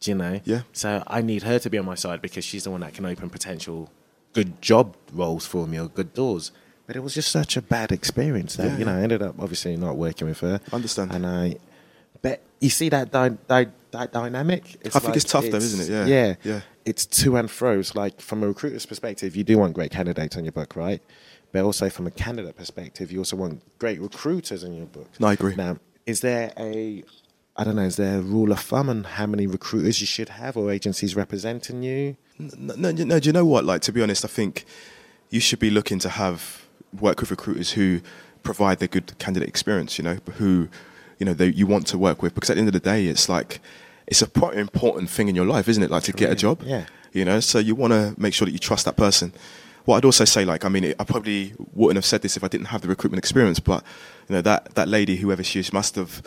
[0.00, 0.40] do you know?
[0.44, 0.62] Yeah.
[0.72, 3.06] So I need her to be on my side because she's the one that can
[3.06, 3.90] open potential
[4.36, 6.52] good job roles for me or good doors.
[6.86, 8.96] But it was just such a bad experience that, Yeah, you know.
[8.96, 10.60] I ended up obviously not working with her.
[10.72, 11.10] Understand.
[11.12, 11.56] And I,
[12.22, 14.62] but you see that, dy- dy- that dynamic?
[14.94, 15.88] I think it's tough though, isn't it?
[15.90, 16.06] Yeah.
[16.06, 16.34] Yeah.
[16.44, 16.60] Yeah.
[16.84, 17.96] It's to and fro's.
[17.96, 21.00] Like from a recruiter's perspective, you do want great candidates on your book, right?
[21.50, 25.08] But also from a candidate perspective, you also want great recruiters in your book.
[25.18, 25.56] No, I agree.
[25.56, 27.02] Now, is there a,
[27.58, 30.28] I don't know, is there a rule of thumb on how many recruiters you should
[30.28, 32.16] have or agencies representing you?
[32.38, 33.64] No, no, no, do you know what?
[33.64, 34.66] Like, to be honest, I think
[35.30, 36.66] you should be looking to have
[37.00, 38.00] work with recruiters who
[38.42, 39.98] provide the good candidate experience.
[39.98, 40.68] You know, who
[41.18, 43.06] you know they, you want to work with because at the end of the day,
[43.06, 43.60] it's like
[44.06, 45.90] it's a quite important thing in your life, isn't it?
[45.90, 46.62] Like to get a job.
[46.64, 46.86] Yeah.
[47.12, 49.32] You know, so you want to make sure that you trust that person.
[49.86, 52.48] What I'd also say, like, I mean, I probably wouldn't have said this if I
[52.48, 53.82] didn't have the recruitment experience, but
[54.28, 56.22] you know, that that lady, whoever she is, must have,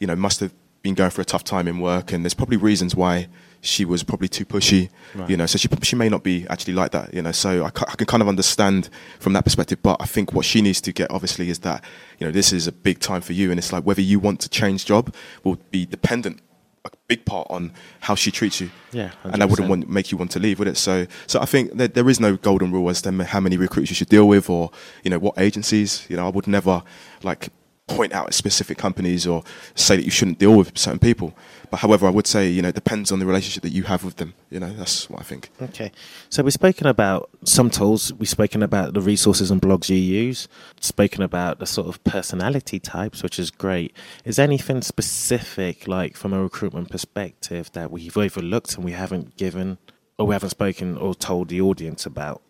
[0.00, 2.56] you know, must have been going through a tough time in work, and there's probably
[2.56, 3.28] reasons why
[3.60, 4.90] she was probably too pushy,
[5.28, 5.46] you know.
[5.46, 7.32] So she she may not be actually like that, you know.
[7.32, 8.88] So I, ca- I can kind of understand
[9.20, 11.84] from that perspective, but I think what she needs to get obviously is that
[12.18, 14.40] you know this is a big time for you, and it's like whether you want
[14.40, 15.14] to change job
[15.44, 16.40] will be dependent
[16.84, 18.68] a big part on how she treats you.
[18.90, 19.70] Yeah, and I wouldn't 100%.
[19.70, 20.76] want make you want to leave, would it?
[20.76, 23.90] So, so I think that there is no golden rule as to how many recruits
[23.90, 24.72] you should deal with, or
[25.04, 26.04] you know what agencies.
[26.08, 26.82] You know, I would never
[27.22, 27.50] like
[27.96, 29.42] point out specific companies or
[29.74, 31.34] say that you shouldn't deal with certain people.
[31.70, 34.04] But however, I would say you know it depends on the relationship that you have
[34.04, 34.34] with them.
[34.50, 35.50] You know, that's what I think.
[35.60, 35.90] Okay.
[36.28, 40.48] So we've spoken about some tools, we've spoken about the resources and blogs you use,
[40.80, 43.96] spoken about the sort of personality types, which is great.
[44.24, 49.36] Is there anything specific, like from a recruitment perspective, that we've overlooked and we haven't
[49.36, 49.78] given
[50.18, 52.42] or we haven't spoken or told the audience about?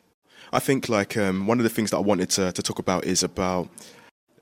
[0.52, 3.04] I think like um, one of the things that I wanted to, to talk about
[3.04, 3.68] is about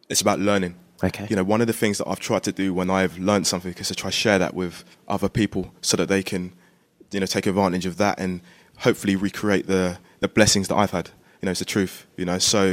[0.08, 0.74] it's about learning.
[1.02, 1.26] Okay.
[1.30, 3.72] You know, one of the things that I've tried to do when I've learned something
[3.72, 6.52] is to try to share that with other people so that they can,
[7.10, 8.40] you know, take advantage of that and
[8.78, 11.10] hopefully recreate the, the blessings that I've had.
[11.40, 12.06] You know, it's the truth.
[12.16, 12.64] You know, so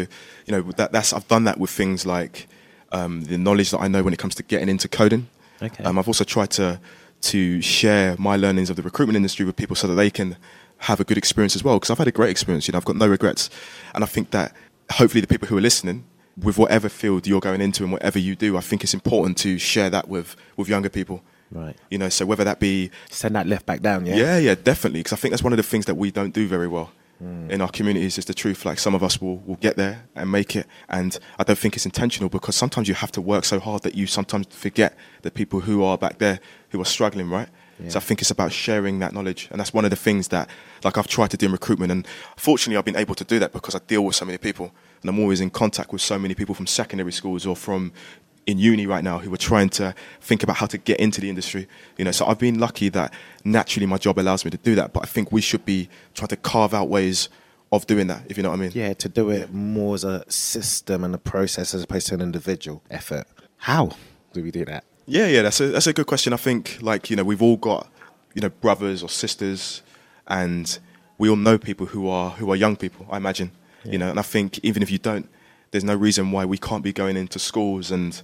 [0.45, 2.47] you know that that's I've done that with things like
[2.91, 5.29] um, the knowledge that I know when it comes to getting into coding.
[5.61, 5.83] Okay.
[5.83, 6.79] Um, I've also tried to
[7.19, 10.37] to share my learnings of the recruitment industry with people so that they can
[10.79, 11.77] have a good experience as well.
[11.77, 12.67] Because I've had a great experience.
[12.67, 13.49] You know, I've got no regrets,
[13.95, 14.53] and I think that
[14.91, 16.03] hopefully the people who are listening,
[16.41, 19.57] with whatever field you're going into and whatever you do, I think it's important to
[19.57, 21.23] share that with with younger people.
[21.51, 21.75] Right.
[21.89, 24.15] You know, so whether that be Send that left back down, yeah?
[24.17, 24.99] yeah, yeah, definitely.
[24.99, 27.49] Because I think that's one of the things that we don't do very well Hmm.
[27.49, 28.19] in our communities.
[28.19, 28.63] Is the truth.
[28.63, 31.75] Like some of us will will get there and make it, and I don't think
[31.75, 35.31] it's intentional because sometimes you have to work so hard that you sometimes forget the
[35.31, 37.49] people who are back there who are struggling, right?
[37.89, 40.49] So I think it's about sharing that knowledge, and that's one of the things that,
[40.83, 43.51] like, I've tried to do in recruitment, and fortunately, I've been able to do that
[43.53, 44.71] because I deal with so many people,
[45.01, 47.91] and I'm always in contact with so many people from secondary schools or from
[48.47, 51.29] in uni right now who are trying to think about how to get into the
[51.29, 51.67] industry.
[51.97, 54.93] You know, so I've been lucky that naturally my job allows me to do that.
[54.93, 57.27] But I think we should be trying to carve out ways
[57.71, 58.71] of doing that, if you know what I mean.
[58.73, 62.21] Yeah, to do it more as a system and a process as opposed to an
[62.21, 63.27] individual effort.
[63.57, 63.91] How
[64.31, 64.85] do we do that?
[65.05, 66.33] Yeah, yeah, that's a that's a good question.
[66.33, 67.89] I think like you know we've all got
[68.33, 69.81] you know brothers or sisters,
[70.27, 70.79] and
[71.17, 73.05] we all know people who are who are young people.
[73.09, 73.51] I imagine.
[73.91, 75.29] You know, and I think even if you don't,
[75.71, 78.21] there's no reason why we can't be going into schools and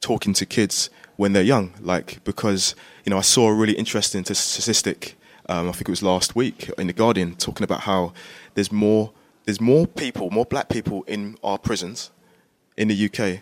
[0.00, 1.72] talking to kids when they're young.
[1.80, 2.74] Like because
[3.04, 5.16] you know, I saw a really interesting statistic.
[5.48, 8.12] Um, I think it was last week in the Guardian talking about how
[8.54, 9.12] there's more
[9.44, 12.10] there's more people, more black people in our prisons
[12.76, 13.40] in the UK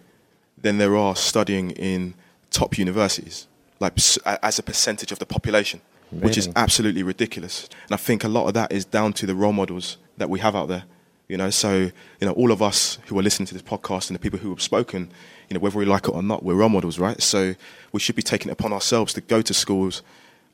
[0.59, 2.15] than there are studying in
[2.51, 3.47] top universities,
[3.81, 3.95] like
[4.43, 5.81] as a percentage of the population,
[6.11, 6.25] really?
[6.25, 7.69] which is absolutely ridiculous.
[7.85, 10.41] And I think a lot of that is down to the role models that we
[10.41, 10.85] have out there.
[11.33, 11.91] You know, so
[12.21, 14.51] you know, all of us who are listening to this podcast and the people who
[14.51, 15.11] have spoken,
[15.49, 17.23] you know, whether we like it or not, we're role models, right?
[17.23, 17.55] So
[17.91, 20.03] we should be taking it upon ourselves to go to schools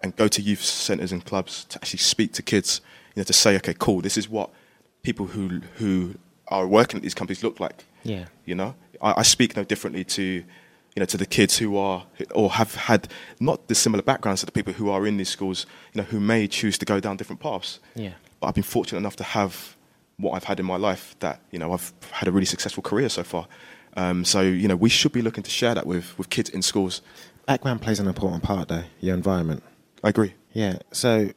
[0.05, 2.81] and go to youth centres and clubs to actually speak to kids,
[3.17, 4.51] you know, to say, okay, cool, this is what
[5.03, 6.15] people who who
[6.47, 7.85] are working at these companies look like.
[8.05, 8.27] Yeah.
[8.45, 12.07] You know, I, I speak no differently to you know, to the kids who are
[12.37, 13.09] or have had
[13.41, 16.21] not the similar backgrounds to the people who are in these schools, you know, who
[16.21, 17.81] may choose to go down different paths.
[17.97, 18.13] Yeah.
[18.39, 19.75] But I've been fortunate enough to have
[20.19, 23.09] what I've had in my life that, you know, I've had a really successful career
[23.09, 23.47] so far.
[23.97, 26.63] Um, so, you know, we should be looking to share that with, with kids in
[26.63, 27.03] schools.
[27.47, 29.63] Background plays an important part, though, your environment.
[30.05, 30.35] I agree.
[30.53, 30.79] Yeah.
[30.93, 31.31] So,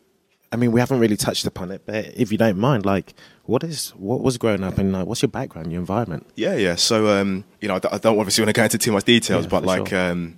[0.52, 3.14] I mean, we haven't really touched upon it, but if you don't mind, like,
[3.46, 6.28] what is what was growing up and like, what's your background, your environment?
[6.36, 6.76] Yeah, yeah.
[6.76, 9.50] So, um, you know, I, don't obviously want to go into too much details, yeah,
[9.50, 10.12] but like, sure.
[10.12, 10.38] um,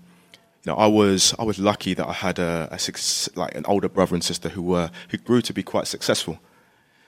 [0.63, 2.79] you know, I was I was lucky that I had a, a
[3.35, 6.39] like an older brother and sister who were who grew to be quite successful.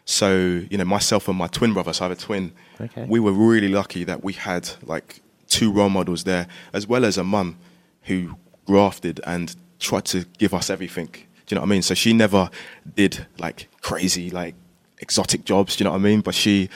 [0.06, 2.54] So, you know, myself and my twin brother, so I have a twin.
[2.80, 3.06] Okay.
[3.06, 7.18] We were really lucky that we had like two role models there, as well as
[7.18, 7.58] a mum
[8.04, 11.08] who grafted and tried to give us everything.
[11.08, 11.82] Do you know what I mean?
[11.82, 12.50] So she never
[12.96, 14.56] did like crazy, like
[15.00, 15.76] exotic jobs.
[15.76, 16.22] Do you know what I mean?
[16.22, 16.70] But she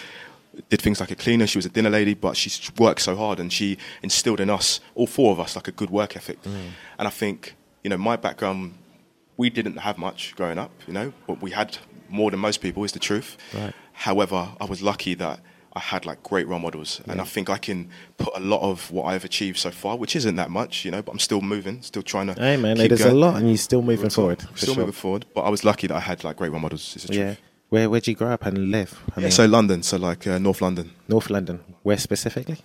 [0.70, 1.48] did things like a cleaner.
[1.48, 4.80] She was a dinner lady, but she worked so hard and she instilled in us,
[4.96, 6.42] all four of us, like a good work ethic.
[6.44, 6.70] Mm.
[6.98, 8.74] And I think, you know, my background,
[9.40, 11.78] we didn't have much growing up, you know, but we had
[12.10, 13.38] more than most people is the truth.
[13.54, 13.74] Right.
[13.94, 15.40] However, I was lucky that
[15.72, 17.14] I had like great role models, yeah.
[17.14, 20.14] and I think I can put a lot of what I've achieved so far, which
[20.18, 22.34] isn't that much, you know, but I'm still moving, still trying to.
[22.34, 23.16] Hey man, there's going.
[23.16, 24.42] a lot, and you're still moving forward.
[24.56, 24.82] Still sure.
[24.82, 26.98] moving forward, but I was lucky that I had like great role models.
[26.98, 27.26] Is the yeah.
[27.26, 27.42] truth.
[27.70, 29.00] Where where'd you grow up and live?
[29.16, 30.92] I yeah, mean, so London, so like uh, North London.
[31.08, 31.62] North London.
[31.84, 32.58] Where specifically?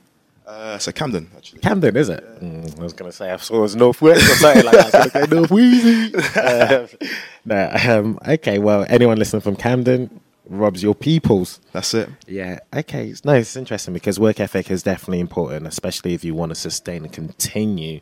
[0.47, 1.61] Uh, so Camden, actually.
[1.61, 2.23] Camden, is it?
[2.23, 2.49] Yeah.
[2.49, 5.17] Mm, I was going to say I saw it was Northwest or something like that.
[5.17, 6.15] I North Wheezy.
[6.37, 6.87] Uh,
[7.45, 11.61] no, um, okay, well, anyone listening from Camden, Rob's your peoples.
[11.73, 12.11] That's it.
[12.27, 12.59] Yeah.
[12.75, 13.15] Okay.
[13.25, 17.05] No, it's interesting because work ethic is definitely important, especially if you want to sustain
[17.05, 18.01] and continue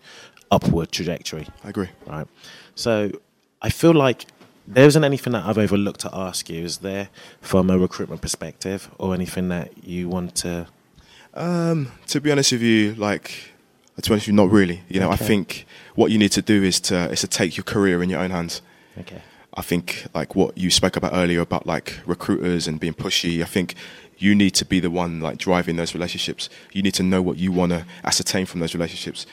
[0.50, 1.46] upward trajectory.
[1.62, 1.90] I agree.
[2.06, 2.26] Right.
[2.74, 3.12] So
[3.60, 4.26] I feel like
[4.66, 6.64] there isn't anything that I've overlooked to ask you.
[6.64, 7.08] Is there,
[7.40, 10.66] from a recruitment perspective, or anything that you want to?
[11.34, 13.52] Um, to be honest with you, like,
[14.00, 14.82] to be honest with you, not really.
[14.88, 15.24] You know, okay.
[15.24, 18.10] I think what you need to do is to is to take your career in
[18.10, 18.62] your own hands.
[18.98, 19.22] Okay.
[19.54, 23.42] I think like what you spoke about earlier about like recruiters and being pushy.
[23.42, 23.74] I think
[24.16, 26.48] you need to be the one like driving those relationships.
[26.72, 29.26] You need to know what you want to ascertain from those relationships,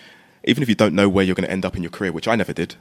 [0.44, 2.28] even if you don't know where you're going to end up in your career, which
[2.28, 2.76] I never did.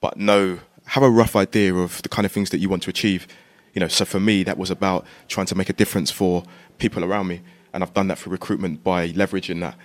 [0.00, 2.90] But know, have a rough idea of the kind of things that you want to
[2.90, 3.26] achieve.
[3.74, 6.44] You know, so for me, that was about trying to make a difference for
[6.78, 7.40] people around me,
[7.76, 9.76] and I've done that through recruitment by leveraging that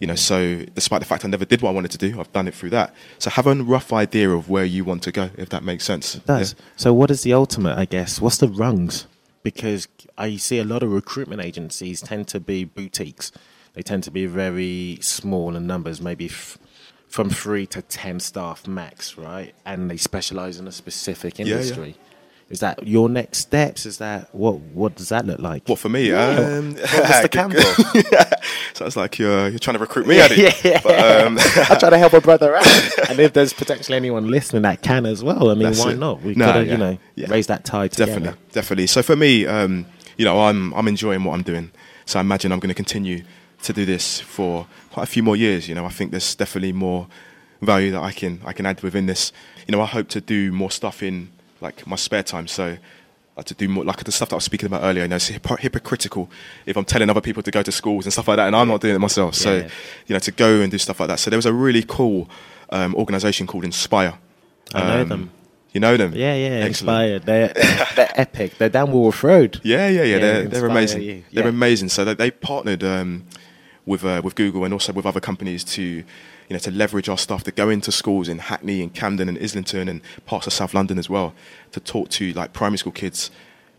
[0.00, 2.32] you know, so despite the fact I never did what I wanted to do, I've
[2.32, 2.94] done it through that.
[3.18, 6.16] So have a rough idea of where you want to go, if that makes sense.
[6.16, 6.54] It does.
[6.58, 6.64] Yeah.
[6.76, 8.20] So what is the ultimate, I guess?
[8.20, 9.06] What's the rungs?
[9.42, 13.30] Because I see a lot of recruitment agencies tend to be boutiques.
[13.74, 16.58] They tend to be very small in numbers, maybe f-
[17.08, 19.54] from three to ten staff max, right?
[19.64, 21.88] And they specialize in a specific industry.
[21.88, 22.03] Yeah, yeah.
[22.50, 23.86] Is that your next steps?
[23.86, 24.58] Is that what?
[24.58, 25.66] What does that look like?
[25.66, 26.10] What for me?
[26.10, 26.28] Yeah.
[26.28, 27.30] Um, Mr.
[27.30, 27.60] Campbell.
[28.12, 28.30] yeah.
[28.74, 30.16] Sounds like you're you're trying to recruit me.
[30.16, 30.28] Yeah,
[30.62, 30.80] yeah.
[30.82, 32.66] But, um, I'm trying to help a brother out.
[33.08, 35.98] and if there's potentially anyone listening that can as well, I mean, That's why it.
[35.98, 36.22] not?
[36.22, 36.72] We no, gotta, yeah.
[36.72, 37.30] you know, yeah.
[37.30, 38.12] raise that tide together.
[38.12, 38.86] Definitely, definitely.
[38.88, 39.86] So for me, um,
[40.18, 41.70] you know, I'm I'm enjoying what I'm doing.
[42.04, 43.24] So I imagine I'm going to continue
[43.62, 45.68] to do this for quite a few more years.
[45.68, 47.08] You know, I think there's definitely more
[47.62, 49.32] value that I can I can add within this.
[49.66, 51.30] You know, I hope to do more stuff in
[51.64, 52.46] like my spare time.
[52.46, 52.76] So
[53.36, 55.02] like to do more like the stuff that I was speaking about earlier.
[55.02, 56.30] You know, it's hypocritical
[56.66, 58.68] if I'm telling other people to go to schools and stuff like that, and I'm
[58.68, 59.34] not doing it myself.
[59.34, 59.68] So yeah.
[60.06, 61.18] you know, to go and do stuff like that.
[61.18, 62.28] So there was a really cool
[62.70, 64.18] um, organisation called Inspire.
[64.72, 65.30] I know um, them.
[65.72, 66.14] You know them?
[66.14, 66.48] Yeah, yeah.
[66.64, 66.68] Excellent.
[66.68, 67.22] Inspired.
[67.24, 67.52] They're,
[67.96, 68.58] they're epic.
[68.58, 69.60] They're down Walworth Road.
[69.64, 70.04] Yeah, yeah, yeah.
[70.04, 71.02] yeah they're, they're amazing.
[71.02, 71.20] Yeah.
[71.32, 71.88] They're amazing.
[71.88, 73.26] So they, they partnered um,
[73.84, 76.04] with uh, with Google and also with other companies to
[76.48, 79.38] you know, to leverage our stuff to go into schools in Hackney and Camden and
[79.38, 81.34] Islington and parts of South London as well,
[81.72, 83.30] to talk to like primary school kids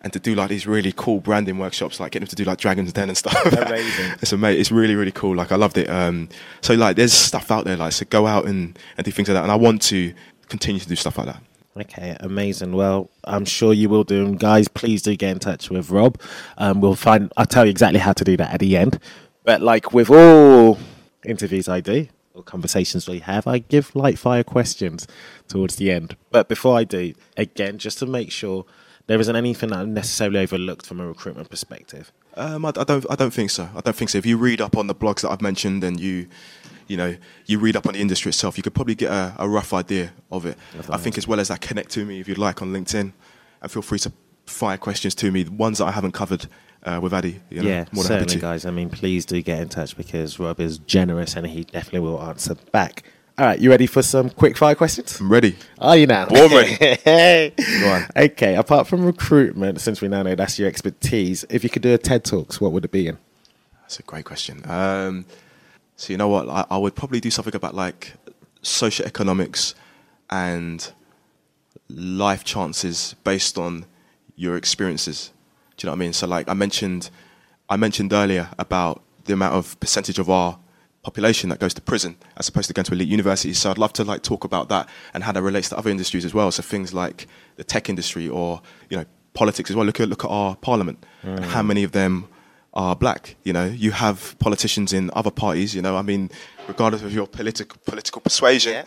[0.02, 2.60] and to do like these really cool branding workshops, like getting them to do like
[2.60, 3.36] Dragons Den and stuff.
[3.46, 4.12] Amazing.
[4.22, 4.62] it's amazing.
[4.62, 5.36] It's really really cool.
[5.36, 5.90] Like I loved it.
[5.90, 6.30] Um,
[6.62, 9.36] so like there's stuff out there like so go out and, and do things like
[9.36, 10.14] that, and I want to
[10.48, 11.42] continue to do stuff like that.
[11.78, 12.72] Okay, amazing.
[12.72, 14.26] Well, I'm sure you will do.
[14.26, 16.22] And guys, please do get in touch with Rob.
[16.58, 17.34] Um, we'll find.
[17.36, 19.00] I'll tell you exactly how to do that at the end.
[19.44, 20.78] But like with all
[21.26, 25.08] interviews I do or conversations we have, I give light fire questions
[25.48, 26.16] towards the end.
[26.32, 28.66] But before I do, again, just to make sure
[29.08, 32.12] there isn't anything that I'm necessarily overlooked from a recruitment perspective.
[32.36, 33.06] Um, I, I don't.
[33.10, 33.70] I don't think so.
[33.76, 34.18] I don't think so.
[34.18, 36.28] If you read up on the blogs that I've mentioned, and you,
[36.88, 37.16] you know,
[37.46, 40.12] you read up on the industry itself, you could probably get a, a rough idea
[40.32, 40.58] of it.
[40.90, 43.14] I think as well as that, connect to me if you'd like on LinkedIn,
[43.62, 44.12] and feel free to
[44.46, 45.44] fire questions to me.
[45.44, 46.48] The ones that I haven't covered
[46.86, 47.42] uh, with Addy.
[47.50, 48.66] You know, yeah, certainly, guys.
[48.66, 52.22] I mean, please do get in touch because Rob is generous and he definitely will
[52.22, 53.04] answer back.
[53.38, 55.20] All right, you ready for some quick fire questions?
[55.20, 55.58] I'm ready.
[55.80, 56.26] Are you now?
[56.28, 56.78] Born ready.
[57.58, 58.08] Go on.
[58.16, 61.94] Okay, apart from recruitment, since we now know that's your expertise, if you could do
[61.94, 63.18] a TED Talks, what would it be in?
[63.82, 64.62] That's a great question.
[64.70, 65.26] Um,
[65.98, 66.48] so you know what?
[66.48, 68.14] I, I would probably do something about like
[68.64, 69.74] socioeconomics
[70.30, 70.92] and
[71.90, 73.86] life chances based on
[74.38, 75.32] your experiences.
[75.78, 76.14] Do you know what I mean?
[76.14, 77.10] So like I mentioned,
[77.70, 80.58] I mentioned earlier about the amount of percentage of our
[81.04, 83.60] population that goes to prison as opposed to going to elite universities.
[83.60, 86.26] So I'd love to like talk about that and how that relates to other industries
[86.26, 86.50] as well.
[86.52, 89.86] So things like the tech industry or you know politics as well.
[89.86, 91.06] Look at look at our parliament.
[91.22, 92.28] and How many of them
[92.74, 93.36] are black?
[93.44, 95.76] You know, you have politicians in other parties.
[95.76, 96.32] You know, I mean,
[96.68, 98.86] regardless of your political political persuasion,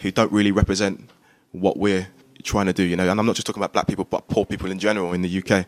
[0.00, 1.10] who don't really represent
[1.52, 2.08] what we're
[2.44, 2.84] trying to do.
[2.84, 5.12] You know, and I'm not just talking about black people, but poor people in general
[5.12, 5.66] in the UK.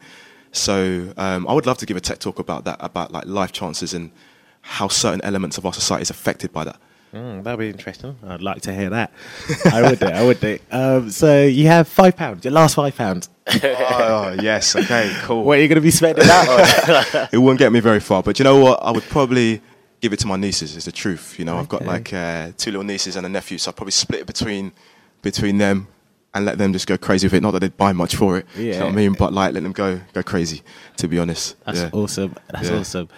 [0.52, 3.52] So um, I would love to give a tech talk about that, about like life
[3.52, 4.10] chances and
[4.62, 6.76] how certain elements of our society is affected by that.
[7.14, 8.16] Mm, that'd be interesting.
[8.24, 9.12] I'd like to hear that.
[9.72, 10.06] I would do.
[10.06, 10.58] I would do.
[10.70, 12.44] Um, so you have five pounds.
[12.44, 13.28] Your last five pounds.
[13.48, 15.42] oh yes, okay, cool.
[15.42, 17.28] What are you going to be spending that on?
[17.32, 18.80] it wouldn't get me very far, but you know what?
[18.82, 19.60] I would probably
[20.00, 20.76] give it to my nieces.
[20.76, 21.36] Is the truth.
[21.36, 23.92] You know, I've got like uh, two little nieces and a nephew, so I'll probably
[23.92, 24.70] split it between
[25.20, 25.88] between them
[26.34, 27.42] and let them just go crazy with it.
[27.42, 28.46] Not that they'd buy much for it.
[28.54, 28.94] Do you know what I Yeah.
[28.94, 29.12] mean?
[29.18, 30.62] But like, let them go go crazy.
[30.98, 31.90] To be honest, That's yeah.
[31.92, 32.34] awesome.
[32.52, 32.78] That's Yeah.
[32.78, 33.08] awesome.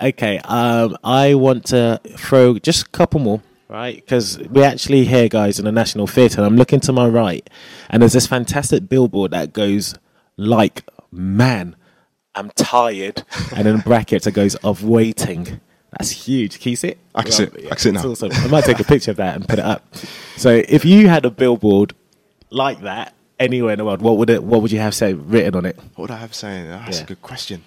[0.00, 3.94] Okay, um, I want to throw just a couple more, right?
[3.96, 7.48] Because we're actually here, guys, in the National Theatre, and I'm looking to my right,
[7.90, 9.94] and there's this fantastic billboard that goes
[10.36, 11.74] like, "Man,
[12.34, 13.22] I'm tired,"
[13.54, 15.60] and in brackets it goes of waiting.
[15.98, 16.60] That's huge.
[16.60, 16.98] Can you see it?
[17.14, 17.54] I can see it.
[17.66, 18.04] I can see it now.
[18.10, 18.30] awesome.
[18.32, 19.86] I might take a picture of that and put it up.
[20.36, 21.94] So, if you had a billboard
[22.50, 24.42] like that anywhere in the world, what would it?
[24.42, 25.76] What would you have say written on it?
[25.94, 26.70] What would I have saying?
[26.70, 27.04] Ah, That's Yeah.
[27.04, 27.62] a good question.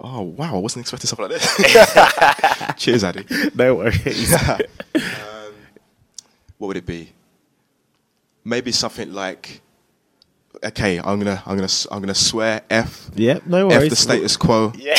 [0.00, 2.74] Oh wow, I wasn't expecting something like this.
[2.76, 3.24] Cheers, Addy.
[3.54, 4.34] No worries.
[6.58, 7.10] What would it be?
[8.44, 9.60] Maybe something like,
[10.62, 14.36] okay, I'm gonna, I'm gonna, s- I'm gonna swear F, Yeah, no F the status
[14.36, 14.72] quo.
[14.76, 14.94] Yeah.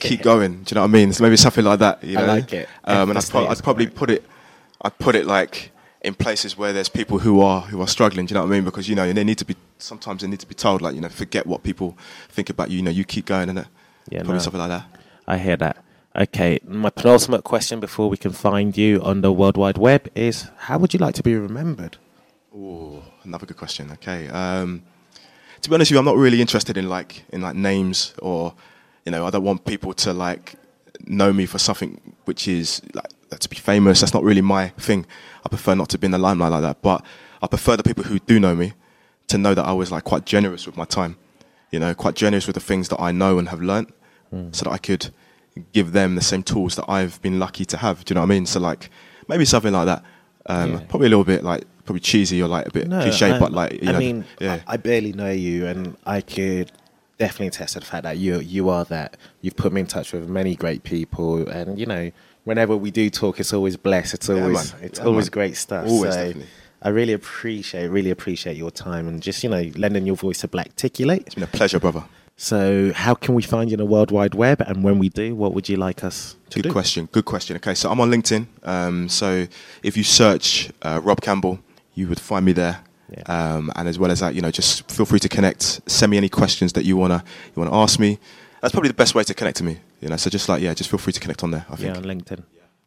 [0.00, 0.62] keep going.
[0.62, 1.12] Do you know what I mean?
[1.12, 2.02] So maybe something like that.
[2.02, 2.26] You I know?
[2.26, 2.68] like it.
[2.84, 4.24] Um, and I'd, pro- I'd probably put it,
[4.80, 5.72] I'd put it like
[6.04, 8.26] in places where there's people who are who are struggling.
[8.26, 8.64] Do you know what I mean?
[8.64, 11.00] Because you know they need to be sometimes they need to be told like you
[11.00, 11.96] know forget what people
[12.28, 12.76] think about you.
[12.78, 13.66] You know you keep going and
[14.10, 14.38] Yeah, probably no.
[14.40, 14.84] something like that.
[15.26, 15.76] I hear that.
[16.16, 20.46] Okay, my penultimate question before we can find you on the World Wide Web is
[20.58, 21.96] how would you like to be remembered?
[22.56, 23.90] Oh, another good question.
[23.92, 24.28] Okay.
[24.28, 24.82] Um,
[25.62, 28.54] to be honest with you, I'm not really interested in like in like names or
[29.04, 30.54] you know I don't want people to like
[31.06, 33.10] know me for something which is like
[33.40, 34.00] to be famous.
[34.00, 35.06] That's not really my thing.
[35.44, 36.82] I prefer not to be in the limelight like that.
[36.82, 37.04] But
[37.42, 38.72] I prefer the people who do know me
[39.28, 41.16] to know that I was like quite generous with my time.
[41.70, 43.92] You know, quite generous with the things that I know and have learnt,
[44.52, 45.10] so that I could
[45.72, 48.04] give them the same tools that I've been lucky to have.
[48.04, 48.46] Do you know what I mean?
[48.46, 48.90] So like
[49.28, 50.02] maybe something like that.
[50.46, 50.80] Um, Yeah.
[50.88, 53.72] Probably a little bit like probably cheesy or like a bit cliche, I- but like
[53.82, 54.60] you I know, mean, yeah.
[54.66, 56.70] I, I barely know you, and I could
[57.18, 59.16] definitely attest to the fact that you you are that.
[59.40, 62.10] You've put me in touch with many great people, and you know,
[62.44, 64.14] whenever we do talk, it's always blessed.
[64.14, 64.82] It's always man.
[64.84, 65.30] it's Yeah, always man.
[65.32, 65.86] great stuff.
[65.86, 66.46] Always, so definitely.
[66.82, 70.48] I really appreciate really appreciate your time and just you know lending your voice to
[70.48, 71.22] Black Blackticulate.
[71.26, 72.04] it's been a pleasure, brother.
[72.36, 74.60] So, how can we find you on the World Wide Web?
[74.60, 76.68] And when we do, what would you like us to Good do?
[76.68, 77.08] Good question.
[77.12, 77.56] Good question.
[77.56, 78.46] Okay, so I'm on LinkedIn.
[78.64, 79.46] Um, so
[79.84, 81.60] if you search uh, Rob Campbell,
[81.94, 82.80] you would find me there.
[83.08, 83.22] Yeah.
[83.28, 85.88] Um, and as well as that, you know, just feel free to connect.
[85.88, 87.22] Send me any questions that you wanna
[87.54, 88.18] you wanna ask me.
[88.60, 89.78] That's probably the best way to connect to me.
[90.04, 91.64] You know, so just like yeah, just feel free to connect on there.
[91.70, 92.42] I Yeah, on LinkedIn.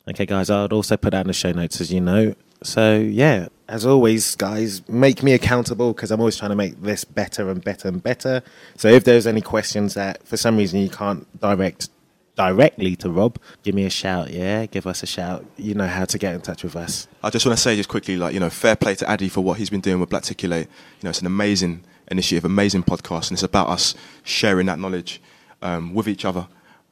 [0.08, 2.36] Okay, guys, I'll also put that in the show notes, as you know.
[2.62, 7.04] So, yeah, as always, guys, make me accountable because I'm always trying to make this
[7.04, 8.44] better and better and better.
[8.76, 11.90] So, if there's any questions that for some reason you can't direct
[12.36, 14.30] directly to Rob, give me a shout.
[14.30, 15.44] Yeah, give us a shout.
[15.58, 17.08] You know how to get in touch with us.
[17.24, 19.42] I just want to say just quickly, like you know, fair play to Addy for
[19.42, 20.66] what he's been doing with Blackticulate.
[20.66, 25.20] You know, it's an amazing initiative, amazing podcast, and it's about us sharing that knowledge
[25.64, 26.48] um, with each other.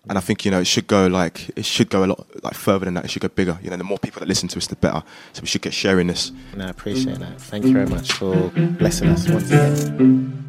[0.08, 2.53] And I think you know it should go like it should go a lot like
[2.53, 3.06] further than that.
[3.06, 3.58] It should go bigger.
[3.64, 5.03] You know, the more people that listen to us, the better.
[5.34, 6.32] So we should get sharing this.
[6.56, 7.41] No, I appreciate that.
[7.41, 10.45] Thank you very much for blessing us once again.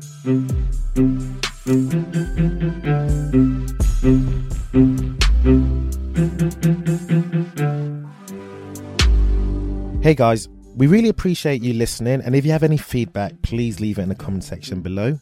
[10.02, 13.98] Hey guys, we really appreciate you listening, and if you have any feedback, please leave
[13.98, 15.18] it in the comment section below.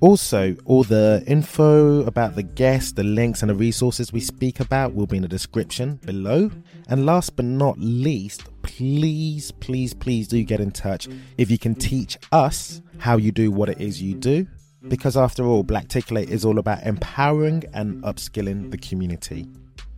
[0.00, 4.94] Also, all the info about the guests, the links, and the resources we speak about
[4.94, 6.50] will be in the description below.
[6.88, 11.74] And last but not least, please, please, please do get in touch if you can
[11.74, 14.46] teach us how you do what it is you do.
[14.88, 19.46] Because after all, Black Blackticulate is all about empowering and upskilling the community.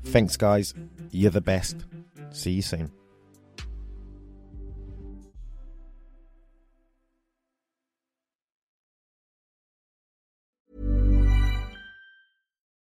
[0.05, 0.75] Thanks, guys.
[1.11, 1.77] You're the best.
[2.31, 2.91] See you soon.